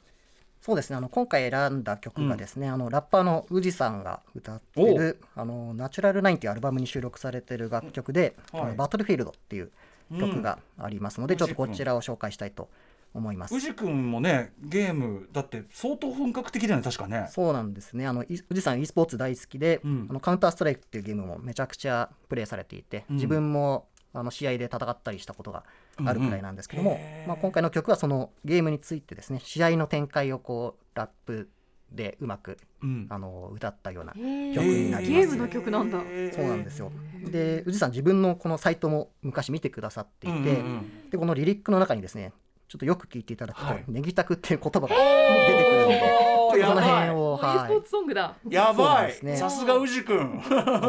[0.61, 0.97] そうですね。
[0.97, 8.75] あの今回選んだ曲がですね、あのラッパーの宇治さんが歌ってる「あのナチュラルナイン」っていうアルバムに収録されてる楽曲で「はい。
[8.75, 9.71] バトルフィールド」っていう
[10.19, 11.39] 曲がありますので、うん。
[11.39, 12.90] ちょっとこちらを紹介したいと思います。
[13.13, 17.27] 宇治君もねゲームだって相当本格的だよね確かね。
[17.31, 18.07] そうなんですね。
[18.07, 20.07] あのい宇治さん e スポーツ大好きで、うん。
[20.09, 23.17] あのカウンターストライクっていうゲームもめちゃくちゃプレイされていて、うん。
[23.17, 25.65] 自分もあの試合で戦ったりしたことが
[26.05, 31.49] あるくらいなんですけども、うんうんまあ、今回の曲はそのゲームについてですね試合の展開をこうラップ
[31.93, 33.07] でうまくうん。
[33.11, 35.21] あの歌ったような曲になります。
[35.21, 35.99] ゲームの曲なんだ。
[36.33, 36.93] そうなんですよ。
[37.29, 41.11] で宇治さん自分のこのサイトも昔見てくださっていて、うんうんうん。
[41.11, 42.33] でこのリリックの中にですね
[42.71, 48.37] ちょっとよく聞いていただくとはい「ネギタク」っていう言葉が出てくるので、ちょっとその辺を、もう e スはポーツソングだ。
[48.49, 49.25] やばい。
[49.25, 49.37] ね。
[49.37, 50.41] さすが宇治君。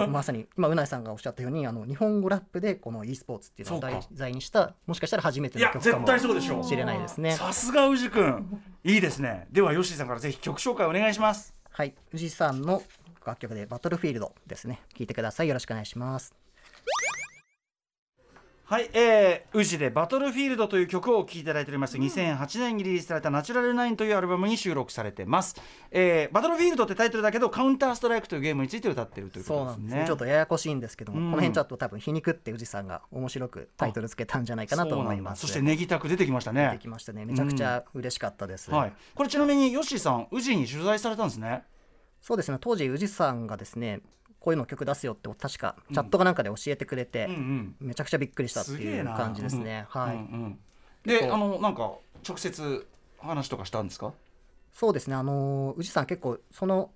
[0.05, 6.63] い、まさに今うないさんがおっしゃったようにあの日本語ラップでこの e スポーツっていうのを題材にしたもしかしたら初めていや絶の曲かも対そうでしょう。
[6.63, 7.31] しれないですね。
[7.31, 8.61] さすが宇治君。
[8.83, 9.47] いいですね。
[9.51, 11.55] ではヨッシーさんからぜひ曲紹介お願いします。
[11.71, 12.83] はい、宇治さんの
[13.25, 14.81] 楽曲で「バトルフィールド」ですね。
[14.95, 15.47] 聞いてください。
[15.47, 16.40] よろしくお願いします。
[18.71, 25.57] はい、えー、宇治でバトルフィールドという曲をお聴きいただいております、2008年にリリースされたナチュラルナインというアルバムに収録されてます、
[25.91, 29.75] えー、バトルフィールドってタイトルだけどカウンターストライクというゲームについて歌ってるということですね。
[29.75, 31.25] なんですねちょっとややこしいんですけども、うん。
[31.25, 35.41] この辺ちょっと多分皮肉って宇治さんが面白くタイトルつけたんじゃないかなと思います。
[35.41, 36.69] そしてネギタク出てきましたね。
[36.71, 38.71] できましたねめちゃくちゃ嬉しかったです。
[38.71, 41.63] はい、これちなみにヨッシーさん宇治に取材されたんですね。
[42.21, 42.57] そうですね。
[42.61, 43.99] 当時宇治さんがですね
[44.41, 47.29] こういうの曲出すよって確かチャットかなんかで教えてくれて、
[47.79, 49.85] めちゃくちゃびっくりしたっていう感じですね。
[49.87, 51.93] はい、であのなんか
[52.27, 52.87] 直接
[53.19, 54.13] 話とかしたんですか？
[54.73, 55.15] そうですね。
[55.15, 56.89] あのー宇治さん結構その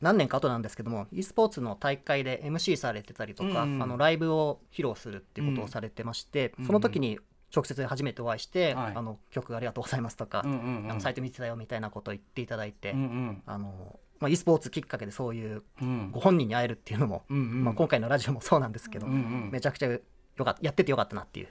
[0.00, 3.82] 何年か後なんですけども e スポーツの大会で MC されてたりとか、うんうん。
[3.82, 7.18] あのライブを披露するっていうことをされてまして、うんその時に
[7.54, 8.92] 直接初めてお会いして、はい。
[8.94, 10.90] あの曲ありがとうございますとか、うんうんうん。
[10.90, 13.42] あのサイト見てたよみたいなことを言っていただいて、うんうん。
[13.46, 16.10] あのまあ、e スポーツきっかけでそういううん。
[16.12, 17.64] ご本人に会えるっていうのも、うんうん。
[17.64, 19.50] まあ、今回のラジオもそうなんですけど、うんうん。
[19.52, 19.98] めちゃくちゃ
[20.36, 21.48] よかったやっててよかったなっていう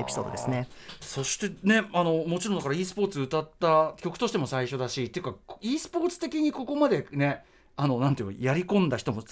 [0.00, 0.68] エピソードですね。
[1.00, 7.44] そしてねあのもちろんだから e スポーツ歌った曲としても最初だしっていうか e スポーツ的にここまでね
[7.76, 9.22] あのなんていうのやり込んだ人も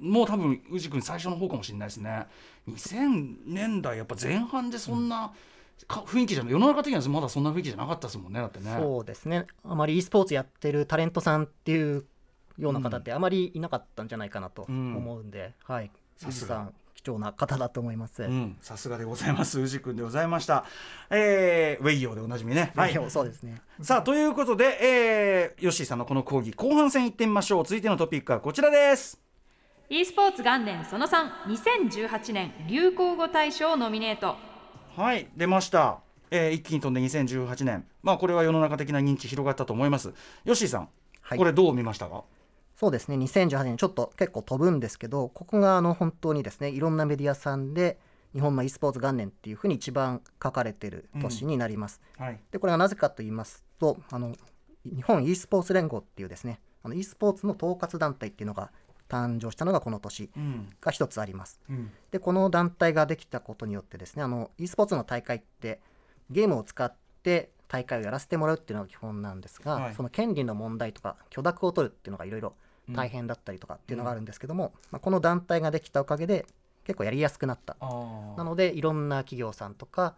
[0.00, 2.26] もう多分宇治君最初の方かもしれないですね。
[2.68, 5.32] 2000年代やっぱ前半でそんな、
[5.88, 6.52] か雰囲気じゃない。
[6.52, 8.76] 世の中的にはまだそんな雰囲気じゃなかったですもんねだってね。
[8.78, 9.46] そうですね。
[9.64, 12.04] あまり e スポーツやってるタレントさんっていう
[12.58, 14.96] ような方ってあまりいなかったんじゃないかなとうん。
[14.96, 15.90] 思うんで、はい。
[16.16, 16.72] さすが。
[16.94, 18.22] 貴重な方だと思います。
[18.22, 19.60] うん、さすがでございます。
[19.60, 20.64] 宇治君でございました、
[21.10, 22.72] えー、ウェイヨーでおなじみね。
[22.76, 22.96] はい。
[22.96, 23.60] はい、そうですね。
[23.80, 27.64] さあということで、えー、ヨッシーさんのこの講義後半戦いってみましょう。
[27.64, 29.20] 続いてのトピックはこちらです。
[29.88, 34.36] e スポーツ元年その32018年流行語大賞ノミネート。
[34.96, 35.28] はい。
[35.36, 35.98] 出ました、
[36.30, 40.14] えー、一気に飛んで2018年まあこれは世の中的な認知広がったと思います。
[40.44, 40.88] ヨッシーさん、
[41.20, 41.38] はい。
[41.38, 42.22] これどう見ましたか？
[42.82, 43.14] そうですね。
[43.14, 47.96] 2018年ちょっと結構飛ぶんですけどここがあの本当にですねいろんなメディアさんで
[48.34, 52.00] 日本の e スポーツ元年っていうふうに一番書かれてる年になります。
[52.18, 52.40] はい。
[52.50, 54.34] でこれはなぜかと言いますとあの
[54.84, 58.72] 日本 e スポーツ連合っていうですねあの e スポーツの統括団体っていうのが
[59.08, 60.68] 誕生したのがこの年うん。
[60.80, 61.60] が一つあります。
[61.70, 61.92] うん。
[62.10, 65.80] でこの団体ができたことによってですねあの e スポーツの大会って
[66.30, 66.92] ゲームを使っ
[67.22, 69.94] て大会をやらせてもらうっていうのが基本なんですが、はい。
[69.94, 72.54] その権利の問題とか許諾を取るっていうのがいろいろ
[72.90, 76.46] 大変だったりとかっていうのがあるんですけども、まあ、この団体ができたおかげで
[76.84, 77.76] 結構やりやすくなった。
[78.36, 80.14] なのでいろんな企業さんとか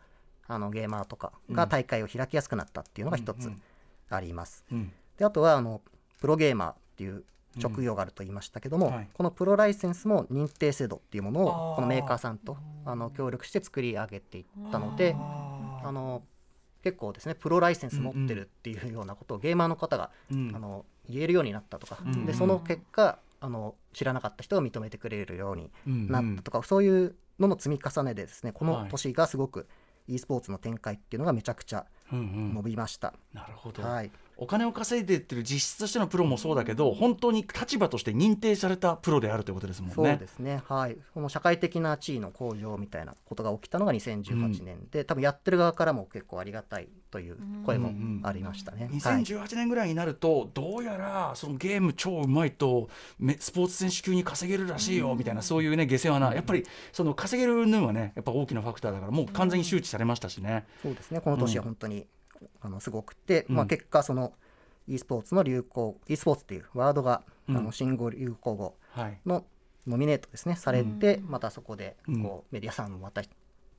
[0.46, 3.62] あのゲーマーとかが大会を開きやすくなったっていうのが一つうん
[4.11, 4.64] あります。
[4.70, 4.92] うん。
[5.18, 5.81] であとはあの
[6.20, 7.24] プロゲーマーっていう
[7.59, 8.94] 職業があると言いましたけども、うん。
[8.94, 9.09] はい。
[9.12, 16.22] このプロライセンスも認定制度っていうものをこのメーカーさんとあの協力して作り上げていったのであの
[16.83, 20.53] 結構ですねプロライセンス持ってるっていうようなことをゲーマーの方がうん。
[20.55, 28.85] あの言えるようになったとか、うんでその結果あの知らなかった人が認めてくれるようにうんなったとか、そういうのの積み重ねでですねこはい。
[28.85, 29.67] の年がすごく
[30.07, 32.55] e スポーツの展開っていうのがめちゃくちゃうんうん。
[32.55, 33.14] 伸びました。
[33.33, 34.11] なるほど、はい。
[34.37, 39.95] お金を稼いでってる実質としてのプロもそうだけど本当に立場として認定されたプロであるということですもんね。
[39.95, 47.92] そうですね、はい、この社会的な地位の向上みたいなことが起きたのが2018年で、多分やってる側からも結構ありがたいという声も
[48.24, 48.87] ありましたね。
[48.87, 52.88] はい、2018年ぐらいになると、どうやらそのゲーム超うまいと
[53.20, 60.66] めスポーツ選手級に稼げるらしいよみたいな、そういうね下世話なやっぱりその稼げる云々はねやっぱ大きなファクターだからもう完全に周知されましたしね。
[60.83, 61.20] そうですね。
[61.20, 62.09] この年は本当に、
[62.61, 64.33] あのすごくて、まあ、うん結果その
[64.88, 67.57] e スポーツの流行 e スポーツっていうワードが、うん。
[67.57, 69.20] あの新語・流行語はい。
[69.24, 69.44] の
[69.87, 72.22] ノミネートですねされて、またそこでうん。
[72.24, 73.22] こうメディアさんもまた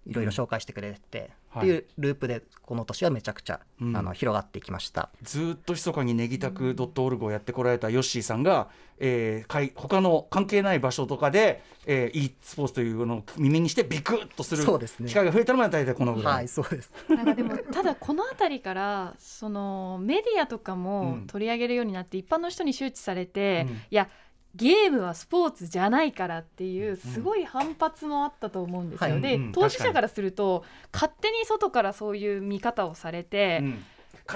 [0.06, 3.96] いろいろ紹介してくれて、はいっていうループでこの年はめちゃくちゃ、うん。
[3.96, 5.10] あの広がっていきました。
[5.22, 8.68] ずーっと密かにネギタク .org をやってこられたヨッシーさんが、
[9.00, 15.08] えーかい他の関係ない場所とかで、えー、e スポーツというのを耳にしてビクッとするそうですね。
[15.08, 16.34] 機会が増えたのが大体このぐらい。
[16.34, 16.92] はいそうです。
[17.08, 21.28] なんかでもただこの辺りからそのメディアとかもうん。
[21.28, 23.76] 取り上げるようになって一般の人に周知されて、うん。
[23.76, 24.10] いや
[24.56, 29.12] ゲームはスポーツじゃないからっていうすごい反発もあったと思うんですよ。
[29.12, 29.22] はい。
[29.22, 30.64] で、うん当事者からすると
[30.94, 33.84] 勝手に外からそういう見方をされて、うん。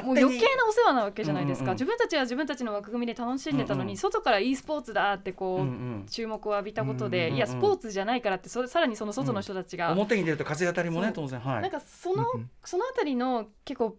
[0.05, 1.75] もう余計なお世話なわけじゃないですか、うんうんうん。
[1.75, 3.89] 自分たちは自分たちの枠組みで楽しんでたのに、うん。
[3.91, 5.69] うん外から e スポーツだってこう、うんう
[6.03, 6.05] ん。
[6.07, 11.39] 注目を浴びたことで、うんうんうんいやスポーツじゃないからってそれさらにその外の人たちが、表に出ると風当たりもね当然。
[11.39, 11.61] はい。
[11.61, 12.49] なんかその、うんうん。
[12.63, 13.97] そのあたりの結構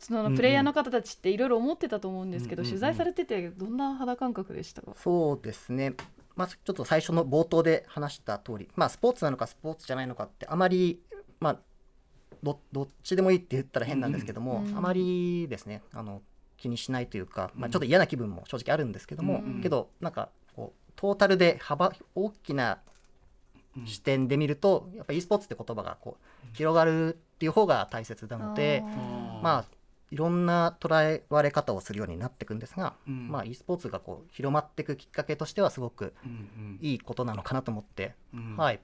[0.00, 5.94] そのプレイヤーの方たちっていろいろ思ってたと思うんですけど、うんうんうん取材されててどんな肌感覚でしたか、そうですね、
[6.36, 11.02] まあ、ちょっと最初の冒頭で話した通り、まあ、スポーツなのかスポーツじゃないのかってあまり、
[11.40, 11.58] まあ、
[12.42, 16.22] どどっちでもいいって言ったら変なんですけども、うんあまりですねあの
[16.56, 17.72] 気にしないというか、まあ、うん。
[17.72, 22.78] ちょっと嫌な気分も正直あるんですけども、うんけどなんかこうトータルで幅大きな
[23.76, 23.86] うん。
[23.86, 28.84] 視点で見ると、やっぱ e スポーツって言葉がこう広がるっていう方が大切なので。
[28.86, 29.64] あまあ
[30.12, 33.28] いろんな捉えられ方をするようになっていくんですが、うん。
[33.28, 36.12] まあ、e スポーツがこう広まっていくきっかけとしてはすごく
[36.82, 38.56] いいことなのかなと思って、うん。
[38.58, 38.80] はい、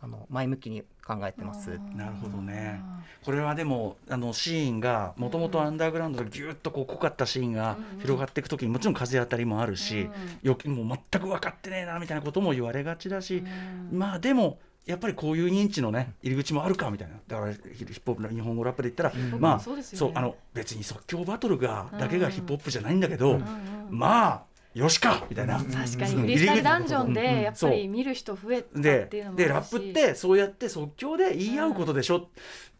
[0.00, 1.78] あの前向きに考えてます。
[1.94, 2.80] なるほどね。
[3.22, 10.08] これはでもあのシーンがもともとアンダーグラウンドでぎゅっとこう濃かったシーンが広がっていく時にもちろん風当たりもあるし、
[10.42, 13.44] よきもう全く分かってねえなみたいなことも言われがちだし、
[13.92, 14.58] まあでも
[14.90, 17.14] やっぱりこういう認知のね入り口もあるかみたいな。
[17.26, 19.40] だからヒヒップホップの日本語ラップで言ったら、うん。
[19.40, 19.82] まあそうね。
[19.82, 23.44] そうあの別に即興バトルがだけがヒップホップじゃないんだけど、うんうん
[23.90, 25.58] まあよしかみたいな。
[25.58, 26.14] 確かに。
[26.14, 26.20] うん。
[26.20, 32.28] フリースタイルダンジョンでやっぱり見る人増えたってでいうのもでラップってそうやって即興で言い合うことでしょ、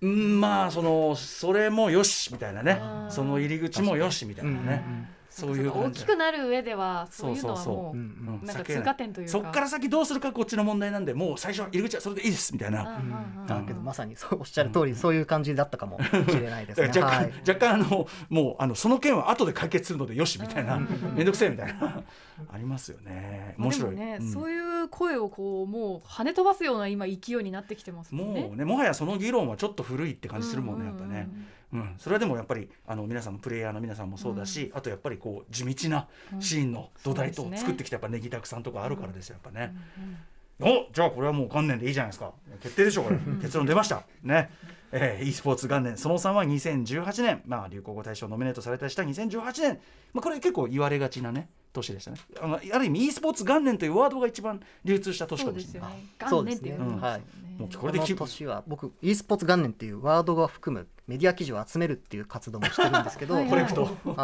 [0.00, 2.80] うん、まあそのそれもよしみたいなね。
[2.80, 3.10] うん。
[3.10, 4.84] その入り口もよしみたいなね、
[5.40, 8.46] そういう大きくなる上ではそういうのはもううんうん。
[8.46, 9.32] なんか通過点というか。
[9.32, 12.98] そっから先どうするかこっちの問題なんでもう最初は入り口はそれでいいですみたいな。
[12.98, 16.88] うんだけどまさにそうおっしゃる通り、そういう感じだったかもしれないですね。
[16.94, 17.32] 若干、はい。
[17.48, 20.76] 若干あのもうあのその件は後で解決するのでよしみたいな。
[20.76, 22.02] うんうんうん 面倒くせえみたいな
[22.52, 23.54] ありますよね。
[23.58, 24.32] 面白い、ね、うん。
[24.32, 28.42] そういう声をこうもう跳ね飛ばすような今勢いになってきてますもんね。
[28.42, 31.28] もうねもはやその議論はちょっと古いって感じするもんね、うやっぱね、
[31.72, 31.80] うん。
[31.80, 40.16] うん、それはでもやっぱりあの皆さんのプレイヤーの皆さんもそうだし、あとやっぱりこう地道なシーンの土台と作ってきたやっぱネギたくさんとかあるからですよやっぱね、うんうん
[40.62, 42.32] おじゃあこれはもう元年でいいじゃないですか。
[42.62, 44.04] 決定でしょうこれ結論出ました。
[44.22, 44.50] ね。
[44.92, 45.96] えー、e スポーツ元年。
[45.96, 49.80] その3は2018年、まあ、流行語大賞ノミネートされたりした2018年、
[50.12, 52.18] まあ、これ結構言われがちなね年でしたね。
[52.40, 55.90] あのある意味 e スポーツ元年というワードが一番流通した年そかもしれない。
[55.90, 56.28] うですよね。
[56.30, 57.02] そう元年っていうのですね。
[57.02, 57.22] はい。
[57.60, 63.42] もうこれで年は僕 e スポーツ元年っていうワードが含むメディア記事を集めるっていう活動もしてるんですけど、は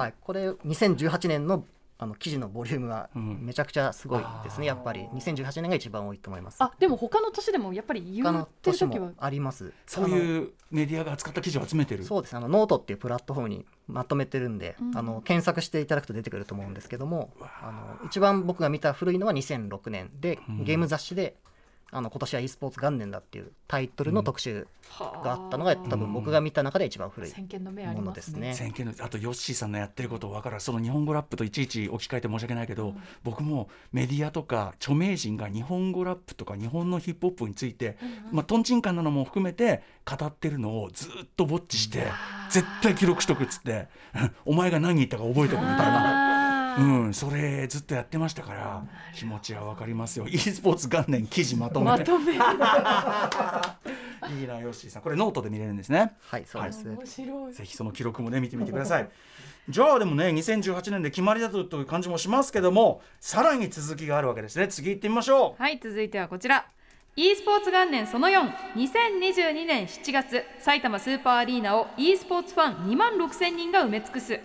[0.08, 1.64] い、これ2018年の
[1.98, 3.38] あの記事のボリュームはうん。
[3.42, 4.76] めちゃくちゃすごいですね、あー。
[4.76, 6.56] やっぱり2018年が一番多いと思います。
[6.60, 9.72] あでも他の年でもやっぱり言ってる年時はもあります。
[9.86, 12.04] そうういうメディアが扱った記事を集めてる。
[12.04, 12.38] そうですね。
[12.38, 14.96] あのノートっていうプラットフォームにまとめてるんで、うん。
[14.96, 20.64] あの検索していただくと出てくると思うんですけどもあの一番僕が見た古いのは2006年で、うん。
[20.64, 21.36] ゲーム雑誌で
[21.92, 24.66] あの今年は e スポーツ元年だっていうタイトルの特集
[24.98, 28.12] があったのが、多分僕が見た中で一番古い先見の目ありもの。
[28.12, 28.54] ですすね。
[28.54, 37.96] 先見のあとヨッシーさんのやってること分かるその日本語ラップといちいち置き換えて申し訳ないけど、うん僕もメディアとか著名人が日本語ラップとか日本のヒップホップについて、
[38.30, 42.06] まあ、とんちんかんなのも含めて語ってるのをずっとウォッチして
[42.50, 43.88] 絶対記録しとくっつって
[44.44, 46.25] お前が何言ったか覚えておくみたいな。
[46.78, 48.84] うん、それずっとやってましたから
[49.14, 50.26] 気持ちは分かりますよ。
[50.28, 51.86] e スポーツ元年記事まとめ。
[51.92, 52.34] てまとめ。
[52.34, 52.36] い
[54.44, 55.02] いなヨッシーさん。
[55.02, 56.12] これノートで見れるんですね。
[56.20, 57.52] はいそうです、面白い。
[57.52, 59.08] ぜひその記録もね見てみてください。
[59.68, 64.68] じゃあでもね2018年で決まりだとという感じもしますけどもさらに続きがあるわけですね。
[64.68, 65.62] 次行ってみましょう。
[65.62, 66.66] はい続いてはこちら。
[67.18, 74.38] e スポーツ元年その42022年7月埼玉スーパーアリーナを e スポーツファン2万6千人が埋め尽くす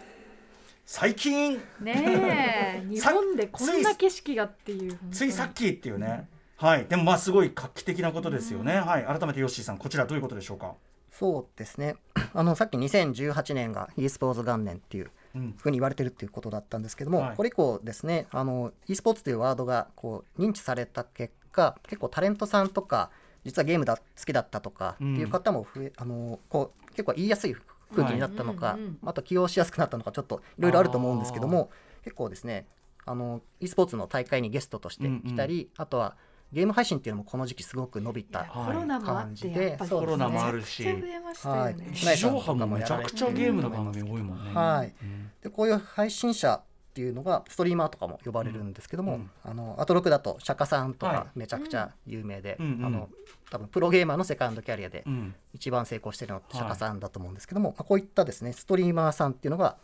[0.94, 1.54] 最近。
[1.80, 6.28] ねえ 日本でこんな景色がっていうついさっきっていうね、
[6.58, 6.86] はい。
[6.86, 9.06] でもまあすごい画期的なことですよね、はい。
[9.06, 10.76] 改めてヨッシーさんこちらどういうことでしょうか？
[11.10, 11.96] そうですね。
[12.36, 15.56] あのさっき2018年が e スポーツ元年っていううん。
[15.58, 17.36] ふうに言われてるっていうことだったんですけども、はい。
[17.38, 23.12] これ以降ですねあの e スポーツというワードがこう認知された結果結構タレントさんとか
[23.46, 27.56] 実はゲームだ好きだったとかっていう方も増え、あのこう結構言いやすい
[27.92, 28.80] 空気になったのか、はい。
[28.80, 31.70] うんうんあと起用しやすくなったのかちょっといろいろあると思うんですけども
[32.04, 32.68] 結構ですね
[33.06, 36.16] あの e スポーツの大会にゲストとして来たり、あとは
[36.52, 40.84] ゲーム配信っていうのもこの時期すごく伸びたはいコロナもあってやっぱりコロナもあるし。
[40.84, 41.76] めちゃくちゃ増えましたよはい。
[41.76, 44.54] ね地上波もめちゃくちゃゲームの番組多いもんね。
[44.54, 44.94] はい。
[45.02, 53.10] うんでこういう配信者っていうのがストリーマーとかも呼ばれるんですけども、うんあのアトロクだと釈迦さんとはかめちゃくちゃ有名で、うんうんあの
[53.50, 55.36] 多分プロゲーマーのセカンドキャリアでうん。
[55.54, 59.78] 一番成功してるのってはい釈迦さんだと思うんですけども、まあこういったですねストリーマーさんっていうのが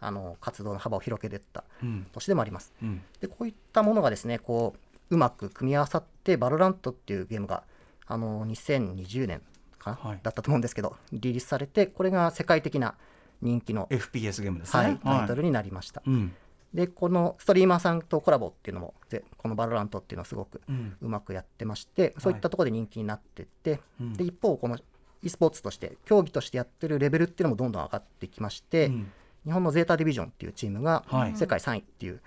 [0.00, 2.06] あの活動の幅を広げていったうん。
[2.12, 2.72] 年でもあります。
[2.80, 3.02] うん。
[3.20, 4.74] でこういったものがですねこ
[5.10, 7.64] ううまく組み合わさってバロラントっていうゲームが
[8.06, 9.42] あの2020年
[9.78, 10.20] かな、はい。
[10.22, 12.94] だったと思うんですけどリリースされてこれが世界的な
[13.42, 14.82] 人気の、FPS ゲームですね。
[14.82, 16.02] はい、タイトルになりました。
[16.06, 16.32] うん
[16.74, 20.96] でこのストリーマーさんとコラボっていうのもでこのバロラントっていうのはすごくうん。
[21.00, 24.12] うまくやってましてそういったところで人気になってって、うん。
[24.14, 24.78] で一方この
[25.22, 29.12] e スポーツとして競技としてやってるレベルっていうのもどんどん上がってきまして、うん。
[29.44, 31.36] 日本のゼータディビジョンっていうチームがはい。
[31.36, 32.20] 世界3位っていう、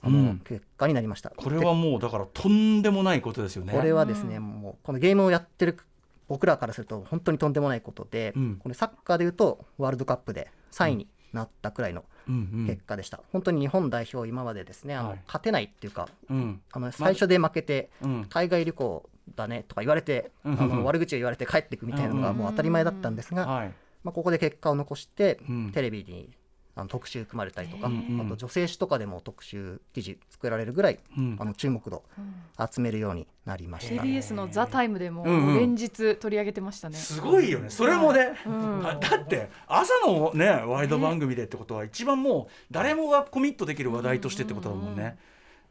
[0.00, 0.38] あのうん。
[0.40, 1.30] 結果になりました。
[1.30, 3.72] これはもうだからとんでもないことですよね。
[3.72, 5.78] これはですね、うもうこのゲームをやってる
[6.26, 8.56] 僕らからすると本当にとんでもないことで、うん。
[8.56, 15.20] これサッカーでいうとワールドカップで3位になったくらいのうんうん結果でした、本当に日本代表今までですねあの、はい。
[15.26, 16.60] 勝てないっていうかうん。
[16.72, 18.24] あの最初で負けてうん。
[18.26, 20.60] 海外旅行だねとか言われて、うん。
[20.60, 23.72] あの悪口を言われて帰っていくみたいなのがもう当たり前だったんですが、はい。
[24.02, 25.72] まあ、ここで結果を残して、うん。
[25.72, 26.30] テレビに
[26.76, 28.26] あの特集組まれたりとか、うんうん。
[28.26, 31.36] あと女性誌とかでも特集記事作られるぐらい、うん。
[31.38, 32.02] あの注目度
[32.70, 34.02] 集めるようになりました。
[34.02, 35.58] TBS の「ザタイムでもうんうん。
[35.58, 36.96] 連日取り上げてましたね。
[36.96, 37.70] すごいよね。
[37.70, 38.86] それもね、うん。
[38.86, 45.18] あだって朝のねワイド番組でってことは一番もう誰もがコミットできる話題としてってことだもんね、うんうん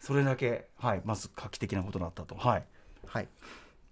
[0.04, 2.36] それだけはいまず画期的なことだったと。
[2.36, 2.64] はい。
[3.06, 3.28] はい、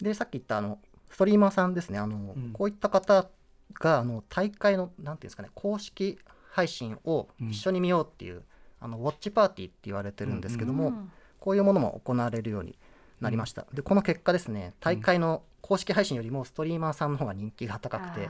[0.02, 0.78] でさっき言ったあの
[1.10, 2.00] ストリーマーさんですね。
[2.00, 2.52] あの、うん。
[2.52, 3.30] こういった方
[3.76, 6.20] があの大会のなんていうんですかね公式
[6.52, 8.44] 配信を一緒に見ようっていう、
[8.80, 11.12] あのウォッチパーティーって言われてるんですけども、うん。
[11.40, 12.78] こういうものも行われるように
[13.20, 18.30] なりました、でこの結果ですね大会の公式配信よりもストリーマーさんの方が人気が高くて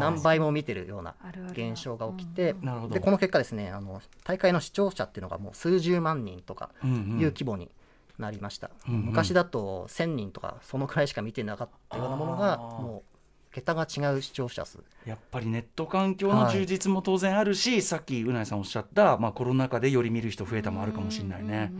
[0.00, 1.14] 何倍も見てるような
[1.52, 2.64] 現象が起きて、うん。
[2.64, 2.94] なるほど。
[2.94, 7.20] でこの結果ですねあの大会の視聴者っていうのがもう数十万人とかうんうん。
[7.20, 7.70] いう規模に
[8.18, 9.00] なりました、うんうん。
[9.06, 13.15] 昔だと1000人とかそのくらいしか見てなかったようなものがもう
[13.56, 14.80] 桁が違う視聴者数。
[15.06, 21.72] やっぱりネット環境の充実も当然あるし、さっきうなえさんおっしゃった、まあ、コロナ禍でより見る人増えたもあるかもしれないね。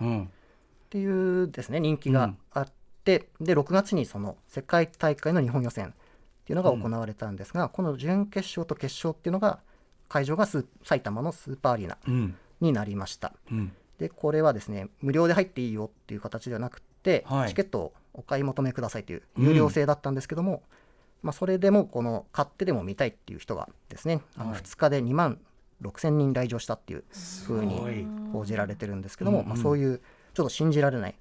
[0.00, 0.28] うんっ
[0.90, 2.72] ていうですね人気があっ
[3.04, 5.92] て、で6月にその世界大会の日本予選っ
[6.44, 9.60] ていうのが行われたんですが、この準決勝と決勝っていうのが
[10.08, 12.34] 会場がス埼玉のスーパーアリーナうん。
[12.60, 13.32] になりました。
[13.52, 13.72] うん。
[13.98, 17.48] でこれはですね無料で入っていいよっていう形ではなくて、はい。
[17.50, 20.64] チケットをお買い求めくださいという有料制だったんですけども、
[21.22, 24.60] まあ、それでもこの買ってでも見たいっていう人がですね、あのはい。
[24.60, 25.38] 2日で2万
[25.82, 27.04] 6千人来場したっていう
[27.46, 30.00] ふうに報じられてるんですけども、まあ、そういう
[30.34, 31.14] ちょっと信じられない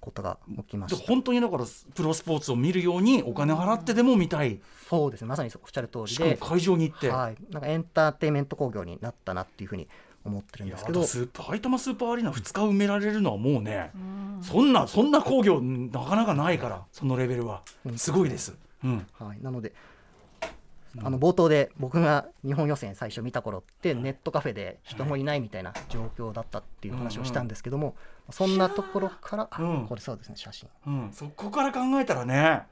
[0.00, 1.06] ことが起きまでした。
[1.06, 5.28] 本当にだからプロスポーツを見るようにお金払ってでも見たい、そうですね。
[5.28, 9.88] まさにおっしゃる通りで、しかも会場に行って、はい、なんかエンターテインメント工業になったなっていうふうに
[10.24, 11.02] 思ってるんですけど。
[11.04, 13.98] スーパー埼玉スーパーアリーナ2日埋められるのはもうね、う
[14.40, 14.42] ん。
[14.42, 17.62] そんなそんな工業なかなかないからそのレベルは。
[17.86, 18.52] うんすごいです。
[18.52, 18.58] うん
[19.18, 19.72] はい、なので、
[21.02, 27.96] あの冒頭で僕が日本予選最初見た頃ってネットカフェで人もいないみたいな状況だったっていう話をしたんですけども、
[28.30, 29.86] そんなところから、あうん。
[29.86, 30.68] これそうですね写真。
[30.86, 32.62] うん、そこから考えたらね、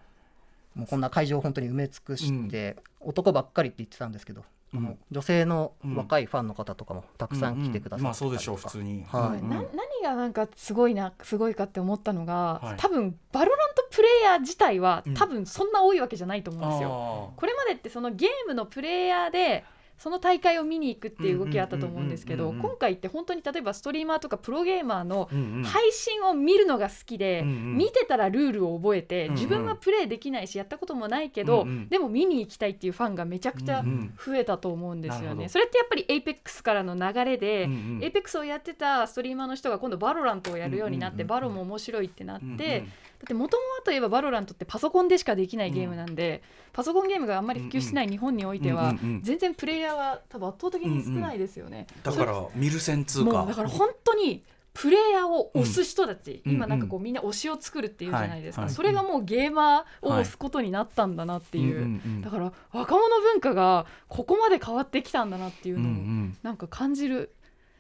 [0.75, 4.45] もうこんな会場を本当に埋め尽くして、男ばっかりって言ってたんですけど、
[4.75, 4.99] うん。
[5.11, 5.97] 女性のうん。
[5.97, 7.99] 若いファンの方とかもたくさん来てくださってたりとか、うん。
[7.99, 9.05] うんまあそうでしょう普通に。
[9.07, 9.41] はい。
[9.41, 9.67] うんな何
[10.03, 12.77] がなんかすごいなすごいかって思ったのが、はい。
[12.79, 17.33] 多分バロラントプレイヤー自体はうん多分そんな多いわけじゃないと思うんですよ。
[17.35, 19.65] あこれまでってそのゲームのプレイヤーで
[20.03, 25.29] その大会を見に行くっていう動きがあったと思うんですけど今回って本当に例えばストリーマーとかプロゲーマーの
[25.65, 29.35] 配信を見るのが好きで、うんうん見てたらルールを覚えて、うんうん。
[29.35, 33.83] 自分はプレイできないしやったこともないけど、うんうんでも見に行きたいっていうファンがめちゃくちゃ
[34.25, 35.49] 増えたと思うんですよね。
[35.49, 38.05] それってやっぱり APEX からの流れで、うんうん。
[38.05, 42.93] エイペックスをやってたストリーマーの人が今度バロラントをやるようになって、バロも面白いってなって、うんうん
[43.23, 46.43] だってもともといえばバロラントってパソコンでしかできないゲームなんで、
[46.73, 49.23] パソコンゲームがあんまり普及してない日本においては、うんうんうん。
[49.23, 51.87] 全然プレイヤーは多分圧倒的に少ないですよね。
[52.03, 54.43] だから見る専っつうかもうだから本当に
[54.75, 56.53] プレイヤーを推す人たち、うん。
[56.55, 58.69] 今なんかこうみんな推しを作るっていうじゃないですか、はい。
[58.71, 58.75] はい。
[58.75, 62.23] それがもうゲーマーを推すことになったんだなっていう、うんうんうん。
[62.23, 66.37] だから若者文化がここまで変わってきたんだなっていううんうのをん。
[66.43, 67.33] なんか感じる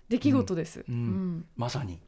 [0.09, 0.84] 出来事です。
[0.88, 1.45] うんうん。
[1.57, 1.99] まさに。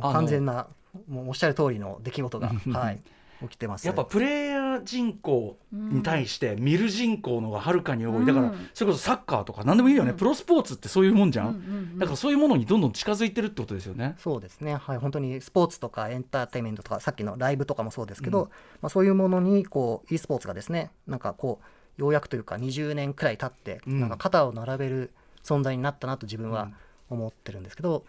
[0.00, 0.66] 完全な
[1.08, 3.00] もうおっしゃる通りの出来事が、はい、
[3.42, 3.86] 起きてます。
[3.86, 8.26] やっぱプレイヤー人口に対して見る人口の方がはるかに多い。
[8.26, 10.10] だからうんそれこそサッカーとか何でもいいよね。
[10.10, 10.16] うん。
[10.16, 14.14] プロスポーツってそういうもんじゃうんうんんだからそういうものにどんどん近づいてるってことですよね。
[14.18, 18.48] そうですね、はい、本当にスポーツとかエンターテインメントとかさっきのライブとかもそうですけど、うん。
[18.82, 21.60] まあ、そういうものにこう e スポーツがですねなんかこ
[21.98, 24.00] うようやくというか20年くらい経って、うん。
[24.00, 25.10] なんか肩を並べる
[25.42, 26.70] 存在になったなと自分は
[27.10, 28.04] 思ってるんですけど、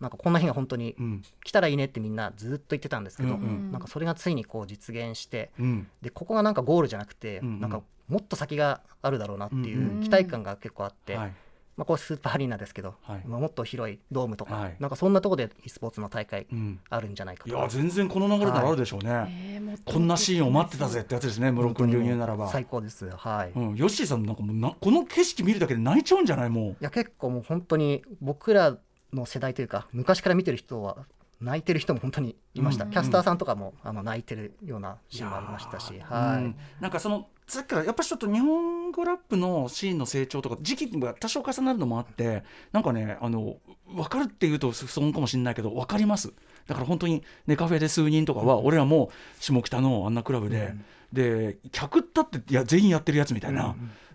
[0.00, 1.22] なんかこんな日が本当にうん。
[1.44, 3.72] 来たらいいねってみんなずっと言ってたんですけど、うんうん。
[3.72, 5.88] なんかそれがついにこう実現してうん。
[6.02, 7.60] でここがなんかゴールじゃなくて、うんうん。
[7.60, 10.00] なんかもっと先があるだろうなっていうんうん。
[10.00, 11.32] う期待感が結構あって、はい。
[11.76, 13.22] まあ、こうスーパーアリーナですけど、はい。
[13.26, 14.76] まあもっと広いドームとか、はい。
[14.80, 16.80] なんかそんなところで e スポーツの大会うん。
[16.90, 17.50] あるんじゃないかと。
[17.50, 19.54] いや全然この流れならあるでしょうね。
[19.54, 22.48] えーもっとこんなシーンを待ってたぜってやつですね室君流入ならば。
[22.48, 28.76] 最高ですはい、いうん、ヨッシーさんなんかもうなこの景色見るだけで泣いちゃうんじゃないもや結構もう本当に僕ら
[29.12, 31.06] の世代というか昔から見てる人は
[31.40, 32.90] 泣いてる人も本当にいました、うん。
[32.90, 36.00] キャスターさんとかもあの泣いてるようなシーンもありましたし、う。
[36.00, 36.56] はい、うん。
[36.80, 43.56] なんかそのさっきからやっぱりちょっと日本語ラップのシーンの成長とか時期が多少重なるのもあってなんかねあの
[43.88, 46.32] 分かるっていうと不損かもしれないけど分かります。
[46.66, 50.74] だから本当にネカフェで数人とかは俺らも下北のあんなクラブで、
[51.12, 53.74] で客ったっていや全員やってるやつみたいな、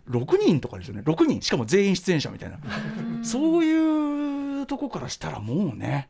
[0.09, 1.01] 6人とかですよね。
[1.01, 1.41] 6人。
[1.41, 2.59] しかも全員出演者みたいな、
[3.23, 4.24] そういう
[4.65, 6.09] とこからしたらもうね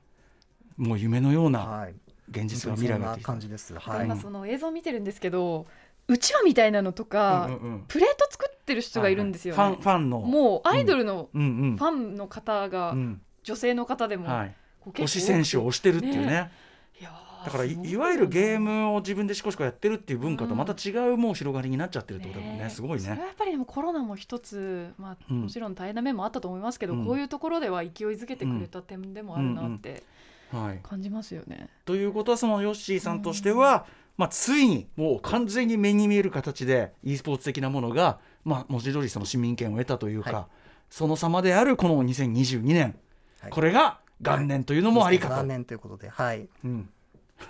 [0.78, 1.96] もう夢のようなはい、
[2.30, 3.32] 現実がそんな未来がやってきた。
[3.32, 3.74] 感じです。
[3.78, 4.06] はい。
[4.06, 5.68] 今その映像見てるんですけど
[6.08, 7.74] うちわみたいなのとか、うんうん。
[7.74, 9.82] うんプレート作ってる人がいるんですよね、はいはい。
[9.82, 10.20] ファンファンの。
[10.20, 11.42] もうアイドルのうん。
[11.42, 13.22] うんファンの方が、うん。
[13.44, 14.56] 女性の方でも、はい、
[14.88, 16.26] 推し選手を推してるっていうね。
[16.26, 16.52] ね。
[17.00, 17.52] いやーだ。
[17.52, 22.64] からいわゆるゲームを自分でしこしこやってるっていう文化とまた違うもう広がりになっちゃってるってことだもんね。
[22.66, 23.08] ねすごいね。
[23.08, 25.42] やっぱりでもコロナも一つ、まあ、うん。
[25.44, 30.04] もちろん大変な面もあったと思いますけど、うんこういうところでは勢いづけてくれた点でもあるなって
[30.52, 31.70] はい、感じますよね。
[31.86, 33.86] ということはそのヨッシーさんとしては、
[34.18, 40.46] まあ、ついにもう完全に目に見える形で e スポーツ的なものが、まあ、文字通りその市民権を得たというか、はい。
[40.90, 42.96] その様であるこの2022年、
[43.42, 43.52] はい。
[43.52, 45.36] これが元年というのもありかと。
[45.36, 46.48] 残念ということではい。
[46.64, 46.90] うん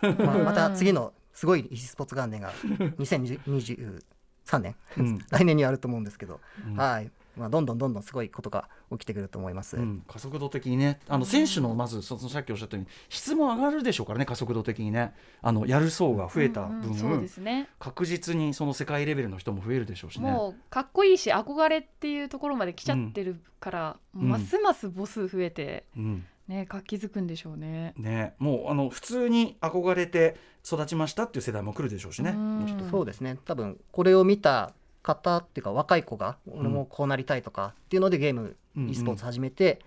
[0.02, 2.52] まあ、また次のすごい e スポーツ元年が
[2.98, 5.20] 2023年、うん。
[5.30, 6.76] 来年にあると思うんですけど、うん。
[6.76, 7.12] はい。
[7.38, 9.76] まあ、どんどんどんどんすごいことが起きてくると思います。
[9.76, 11.00] うん、加速度的にね。
[11.10, 15.14] あの選手のまずそのさっきおっしゃったように質も上がるでしょうからね加速度的にね。
[15.42, 16.96] あのやる層が増えた分、うんうん。
[16.96, 17.68] そうですね。
[17.80, 20.32] 確実にその世界レベルの人も増えるでしょうしね。
[20.32, 24.30] もうかっこいいし憧れっていうところまで来ちゃってるから、ん。
[24.30, 27.94] ますます母数増えてうんね活気づくんでしょうね。
[27.98, 30.36] ね、もうあの普通に憧れて
[30.66, 32.32] 育ちましたっていう世代も来るでしょうしね。
[32.32, 32.88] うん。
[32.90, 33.38] そうですね。
[33.46, 34.74] 多分これを見た
[35.04, 39.80] 方っていうか若い子が俺もこうなりたいとかっていうのでゲーム、うん e スポーツ始めて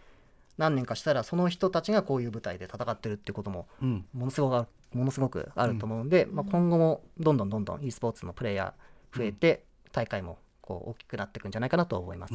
[0.56, 4.06] 何年かしたらその人たちがこういう舞台で戦ってるっていうこともうん。
[4.14, 12.34] ものすごくあるものすごくあると思うんで、まあ、今後もどんどんどんどん e スポーツのプレイヤー増えて大会もこう大きくなっていくんじゃないかなと思います。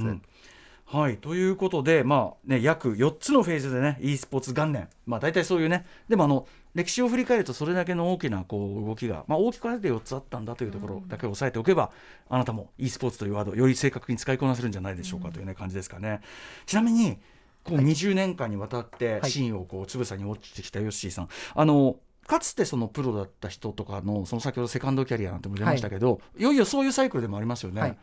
[0.92, 5.86] うんはいということで、まあね、約4つのフェーズでね e スポーツ元年、まあ、大体そういうね。
[6.08, 11.92] でもあの歴史を振り返るとそれだけの大きなこう動きが、まあ、大きくあって4つあったんだというところだけを押さえておけば、
[12.30, 16.22] あなたも e スポーツというワードをより正確に使いこなせるんじゃないでしょうかという、ね感じですかね。
[16.66, 17.20] ちなみに
[17.64, 19.32] こう20年間にわたってはい。
[19.32, 27.82] シーンをこうつぶさに落ちてきたヨッシーさん、あのかつてそのプロだった人とかのその先ほどセカンドキャリアなんても出ましたけど、い、よいよそういうサイクルでもありますよね。
[27.82, 27.98] はい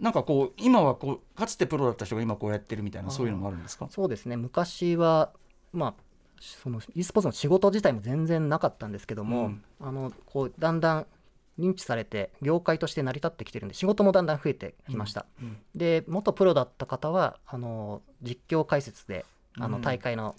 [0.00, 3.86] なんかこう今はこうかつてプロだった人が今こうやってるみたいなそういうのもあるんですか？
[3.90, 4.36] そうですね。
[4.36, 5.30] 昔は
[5.72, 5.94] まあ
[6.40, 9.64] その e スポーツの仕事自体も全然なかったんですけども、うん。
[9.78, 11.06] あのこうだんだん
[11.58, 15.58] 認知されて業界として成り立ってきてるんで仕事もだんだん増えてきました、うん。
[15.74, 19.26] で元プロだった方はあの実況解説で
[19.58, 19.72] あうん。
[19.72, 20.34] の大会の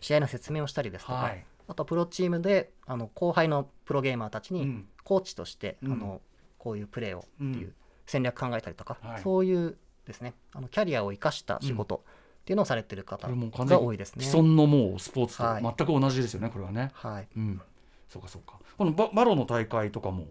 [0.00, 1.44] 試合の説明をしたりですとか、はい。
[1.68, 4.88] あとプロチームであの後輩のプロゲーマーたちにうん。
[5.04, 5.92] コーチとして、うん。
[5.92, 6.20] あの
[6.58, 7.54] こういうプレーをってうん。
[7.54, 7.72] いう
[8.06, 9.22] 戦略考えたりとか、はい。
[9.22, 9.76] そういう
[10.06, 12.04] ですねあのキャリアを生かした仕事
[12.42, 14.24] っていうのをされてる方が多いですね。
[14.24, 15.62] 既存のもうスポーツとはい。
[15.62, 16.90] 全く同じですよねこれはね。
[16.94, 17.60] はい、うん、
[18.08, 18.58] そうかそうか。
[18.76, 20.26] このババロの大会とかも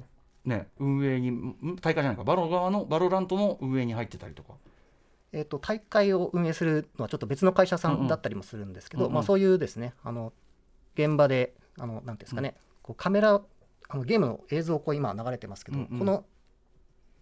[0.46, 2.24] ね運営にん大会じゃないか。
[2.24, 4.54] バロ側のバロラントの運営に入ってたりとか。
[5.32, 9.14] えー、と大会を運営するのはちょっと別の会社さうんだったりもするんですけど、うんうん。
[9.16, 10.32] まあ、そういうですねあの
[10.94, 13.42] 現場であのなんですかね、こうカメラ
[13.90, 16.00] あのゲームの映像をこう今流れてますけど、うんうん。
[16.00, 16.24] この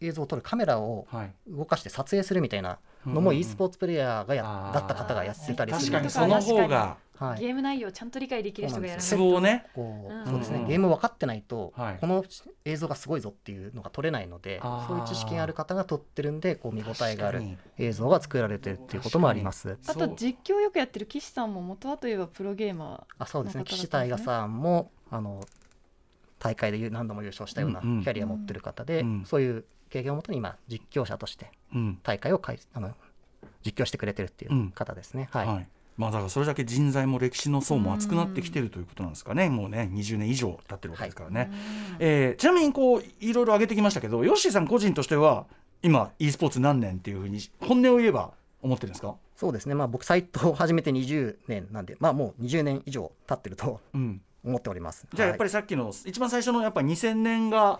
[0.02, 5.80] 映像を撮るカメラをはい、動かして撮影するみたいなのも e スポーツプレイヤーがやだった方がやってたりす。
[5.80, 6.98] 確かるんですにその方が。
[7.22, 11.98] はい、ゲーム内容をちゃんと理解できる人がやらんそうですね、ゲーム分かってないと、はい。
[12.02, 12.26] この
[12.66, 17.44] 映像がすごいぞっていうのが撮れないのでそういう知識がある方が撮ってるんでこう見応えがある
[17.78, 19.78] 映像が作られてるっていうこともあります。
[19.86, 23.66] あと実況よくやってる岸さんも元はといえばプロゲーマあそうですね。
[23.66, 25.42] 岸大河さんもあの
[26.40, 29.26] 大会で何度も優勝したようなキャリアを持ってる方で、うん。
[29.26, 32.00] そういう経験をもとに今実況者としてうん。
[32.02, 32.92] 大会をかいあの
[33.64, 35.30] 実況してくれてるっていう方ですね。
[35.32, 35.68] はい、はい。
[35.98, 41.52] まあだからそれだけ人材も歴史の層も厚くなってきてるということなんですかね、もうね20年以上経ってるわけですからね、
[42.00, 45.46] えーちなみにこういろいろ挙げてきましたけどヨッシーさん個人としては
[45.84, 48.32] 今 e スポーツ何年っていうふうに本音を言えば
[48.62, 49.76] 思ってるんですか、そうですね。
[49.76, 55.06] まあ僕サイトを始めて20年なんでまあもう20年以上経ってるとうん、思っております。
[55.14, 57.80] じゃあやっぱり、りさっきの一番最初のやっぱ2000年が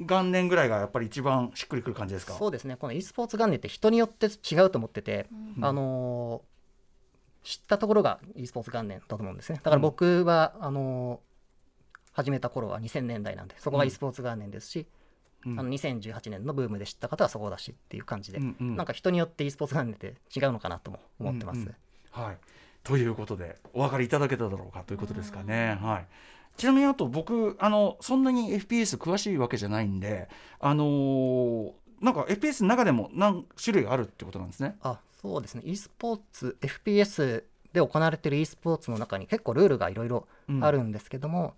[0.00, 2.32] 元年ぐらいがやっぱり一番しっくりくる感じですか？
[2.32, 2.76] そうですね。
[2.76, 5.26] この e スポーツ元年って人によって違うと思ってて、
[5.56, 5.64] うん。
[5.64, 6.50] あのー
[7.42, 9.56] 知ったところが e スポーツ元年だと思うんですね。
[9.62, 11.30] だから僕は、あのー
[12.12, 14.86] 始めた頃は2000年代なんでそこが e スポーツ元年ですし、
[15.46, 15.58] うん。
[15.60, 18.76] あの2018年のブームで知った方はそこだしっていう感じで、うんうん。
[18.76, 21.60] なんか人によって e スポーツ元年って違うのかなとも思ってます。
[21.60, 21.74] うんうん。
[22.24, 22.38] はい、
[22.82, 25.78] ということでお分かりいただけただろうかということですかね。
[25.80, 26.06] はい
[26.60, 34.76] ちなみにあと僕あのそんなに FPS 詳しいわけじゃないんであのーなんか FPS の中でも何種類あるってことなんですね？
[34.82, 35.62] あそうですね。
[35.64, 40.64] e スポーツ FPS で行われている e スポーツの中に結構ルールがいろいろうん。
[40.64, 41.54] あるんですけども、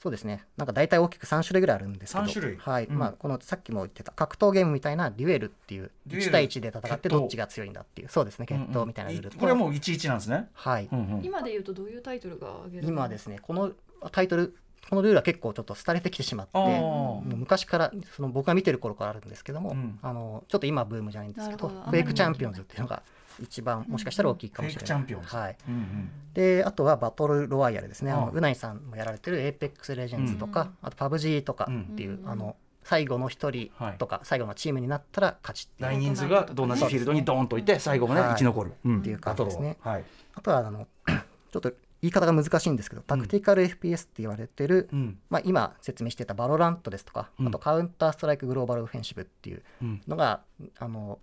[0.00, 0.44] そうですね。
[0.56, 2.26] なんか大体大きく3種類ぐらいあるんですけど。
[2.26, 2.56] 3種類。
[2.58, 2.84] はい。
[2.86, 2.96] うん。
[2.98, 8.08] まあ、このさっきも言ってた格闘ゲームみたいなデュエルっていうデュエル1対1で戦ってどっちが強いんだっていう。
[8.08, 8.46] そうですね。
[8.46, 10.48] 決闘みたいなルールと、いこれはもう11なんですね。
[10.52, 11.24] はい、うんうん。
[11.24, 13.72] 今で言うとどういうタイトルが挙げる今ですねこの
[14.12, 14.56] タイトル
[14.88, 19.98] このルールは結構ちょっと廃れてきてしまってもう昔からその僕が見てる頃からあるんですけども、うん。
[20.02, 23.02] あのちょっと今ブームじゃないんですけどフェイクチャンピオンズっていうのが
[23.42, 25.36] 一番もしかしたら大きいかもしれない、フェイクチャンピオンズ。
[25.36, 28.12] はい、うんうんであとはバトルロワイヤルですね。
[28.12, 30.88] あああのうないさんもやられてる APEX レジェンズとか、うん。
[30.88, 32.28] あと PUBG とかっていう、うん。
[32.28, 35.90] あの最後の一人とか、最後のチームになったら勝ちっていう。
[35.90, 39.00] 大人数が同じフィールドにドーンといて最後まで生き残る、うん。
[39.00, 39.76] っていう感じですね。
[39.80, 40.04] はい。
[40.34, 40.86] あとはあの
[41.50, 41.72] ちょっと
[42.02, 45.18] 言い方が難しいんですけどタクティカル FPS って言われてる、うん。
[45.30, 47.48] まあ、今説明してたバロラントですとか、うん。
[47.48, 50.02] あとカウンターストライクグローバルオフェンシブっていううん。
[50.06, 50.42] のが
[50.78, 51.18] あの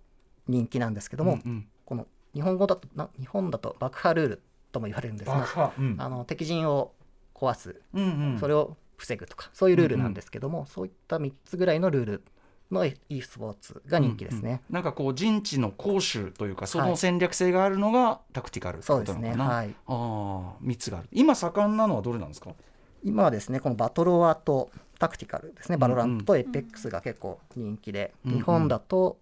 [0.48, 1.68] 人気なんですけども、うんうん。
[1.84, 6.92] この日本語だとな日本だと爆破ルールとも言われるんですがあの敵陣を
[7.34, 8.38] 壊す、うんうん。
[8.40, 12.24] それを防ぐとかそういうルールなんですけども、そういった3つぐらいのルール
[12.70, 14.62] の e スポーツが人気ですね。
[14.70, 16.90] なんかこう陣地の攻守というかそはい。
[16.90, 19.54] の戦略性があるのがタクティカルってそうですことなのかな、ね。
[19.56, 19.68] はい。
[19.68, 19.94] ああ
[20.64, 21.08] 3つがある。
[21.12, 22.50] 今盛んなのはどれなんですか？
[23.04, 25.76] 今はですねこのバトロワとタクティカルですね。
[25.76, 29.18] VALORANT とうん Apex が結構人気で、うん日本だと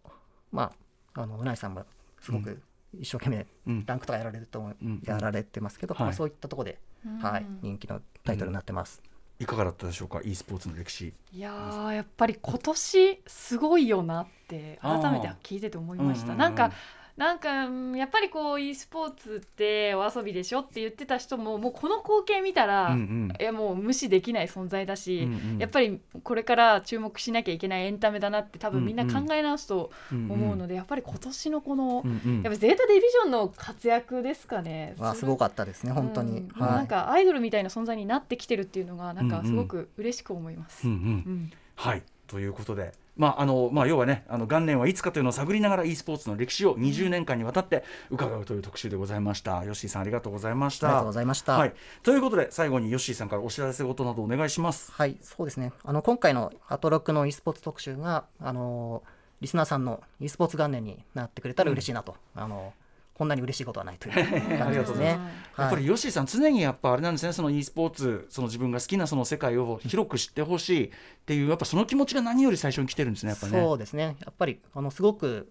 [0.52, 0.72] ま
[1.14, 1.84] ああのうないさんも
[2.20, 2.62] すごく
[2.98, 3.84] 一生懸命うん。
[3.86, 6.04] ランクとかやられると思う、うんやられてますけど、はい。
[6.04, 6.78] まあそういったところで、
[7.20, 9.02] はい、人気のタイトルになってます。
[9.42, 11.12] いかがだったでしょうか？e スポーツの歴史。
[11.32, 16.34] いやーやっぱり今年すごいよなって改めて聞いてて思いました。
[16.34, 16.70] なんか
[17.16, 23.36] なんかうんやっぱりこう e スポーツってお遊びでしょって言ってた人ももうこの光景見たら、うんうん。
[23.38, 25.58] いやもう無視できない存在だし、うんうん。
[25.58, 32.42] やっぱりこれから注目しなきゃいけないエンタメだなって多分みんな考え直すと思うので、やっぱり今年のこの、うんうん。
[32.42, 34.94] やっぱゼータディビジョンの活躍ですかね。
[34.98, 36.48] わあすごかったですね本当に、うん。
[36.62, 36.72] はい。
[36.72, 40.88] なんかアイドルみたいな存在になってきてるっていうのがなんかすごく嬉しく思います。
[40.88, 40.98] うんうん。
[40.98, 41.52] うん。
[41.76, 42.02] はい。
[42.26, 42.92] ということで。
[43.16, 51.58] まああのまあ、要はねあの元年はいつかというのを探りながら e スポーツの歴史を20年間にわたって伺うという特集でございました吉井さんありがとうございましたありがとうございました。
[51.58, 55.72] はい、ということで最後に吉井さんからお知らせ事などお願いしますはい、そうですね。
[55.84, 59.02] あの今回のアトロックの e スポーツ特集があの
[59.42, 62.72] リスナーさんの e スポーツ元年になってくれたら嬉しいなと、あの
[63.14, 65.18] こんなに嬉しいことはないという感じですね。
[65.58, 67.32] やっぱりはい吉井さん常にやっぱあれなんですね。
[67.32, 70.90] その e スポーツその自分が好きなその世界を広く知ってほしいっ
[71.26, 73.60] ていうやっぱその気持ちが何より最初に来てるんですねやっぱりね。
[73.60, 74.16] そうですね。
[74.20, 75.50] やっぱりあのすごく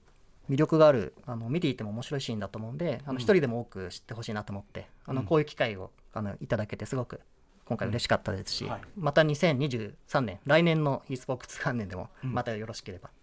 [0.49, 5.17] 魅力があるあの見ていても面白いシーンだと思うんで、あの一人でも多く知ってほしいなと思って、あうん。
[5.17, 7.21] のこういう機会をあのいただけてすごく
[7.65, 8.81] 今回嬉しかったですし、うんはい。
[8.97, 12.33] また2023年来年の e スポーツ元年でもうん。
[12.33, 13.20] またよろしければ、はい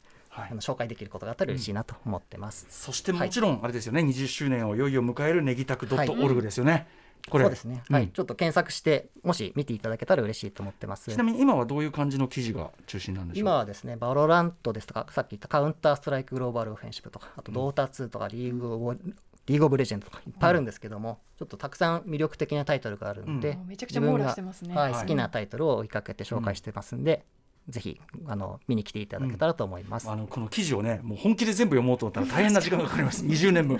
[0.50, 2.66] あの紹介できることがあったら嬉しいなと思ってます。
[2.70, 6.86] そしてもちろんあれですよね、20周年をいよいよ迎えるネギタク .org ですよね、
[7.28, 7.44] これ。
[7.44, 7.94] そうですね、うん。
[7.94, 11.10] はい、ちょっと検索して、もし見ていただけたら嬉しいと思ってます。
[11.10, 13.42] ちなみに今はどういう感じの記事が中心なんでしょう？
[13.42, 24.74] 今はですね、 VALORANT ですとか、さっき言った Counter-Strike Global Offensive とか、あと Dota 2とか League of、League of Legends とかいっぱいあるんですけども、ちょっとたくさん魅力的なタイトルがあるんで、めちゃくちゃ網羅してますね。
[24.74, 25.00] はい、はい。
[25.00, 27.24] 好きなタイトルを追いかけて紹介してますんで、
[27.68, 30.10] ぜひあの見に来ていただけたらと思います。
[30.10, 33.24] あのこの記事をねもう本気で全部読もうと思ったら大変な時間がかかります。
[33.26, 33.78] 20年分。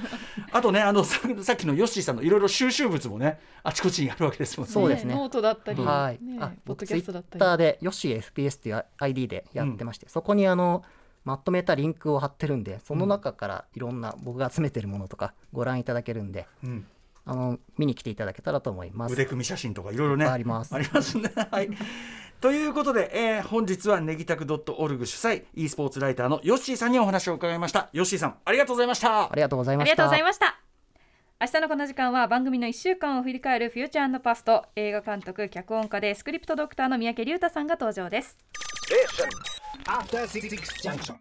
[0.52, 4.72] あとねあのささっきのヨッシーさんのいろいろ収集物もねあちこちにあるわけですもんね。
[4.72, 5.14] そうですね。
[5.14, 7.40] ノートだったり、はい、ねあポッド僕ツイッキャストだったり。
[7.40, 10.82] ターでヨッシー FPS っていう ID でやってまして、そこにあの
[11.24, 16.86] まとめたリンクを貼ってるんでその中からいろんな僕が集めてるものとかご覧いただけるんでうん。
[17.24, 19.12] あの見に来ていただけたらと思います。
[19.12, 20.24] 腕組み写真とかいろいろね。
[20.24, 20.74] あります。
[20.74, 21.30] ありますね。
[21.50, 21.68] はい
[22.40, 29.92] ということで、えー本日はネギタク .org 主催 e スポーツライターのヨッシーさんにお話を伺いましたヨッシーさんありがとうございましたありがとうございました。
[29.92, 30.60] ありがとうございました。
[31.40, 38.36] 明日のこの時間は番組の1週間を振り返るフューチャーパスト映画監督脚本家でスクリプトドクターの三宅龍太さんが登場です
[39.86, 40.48] After Six
[40.82, 41.18] Junction.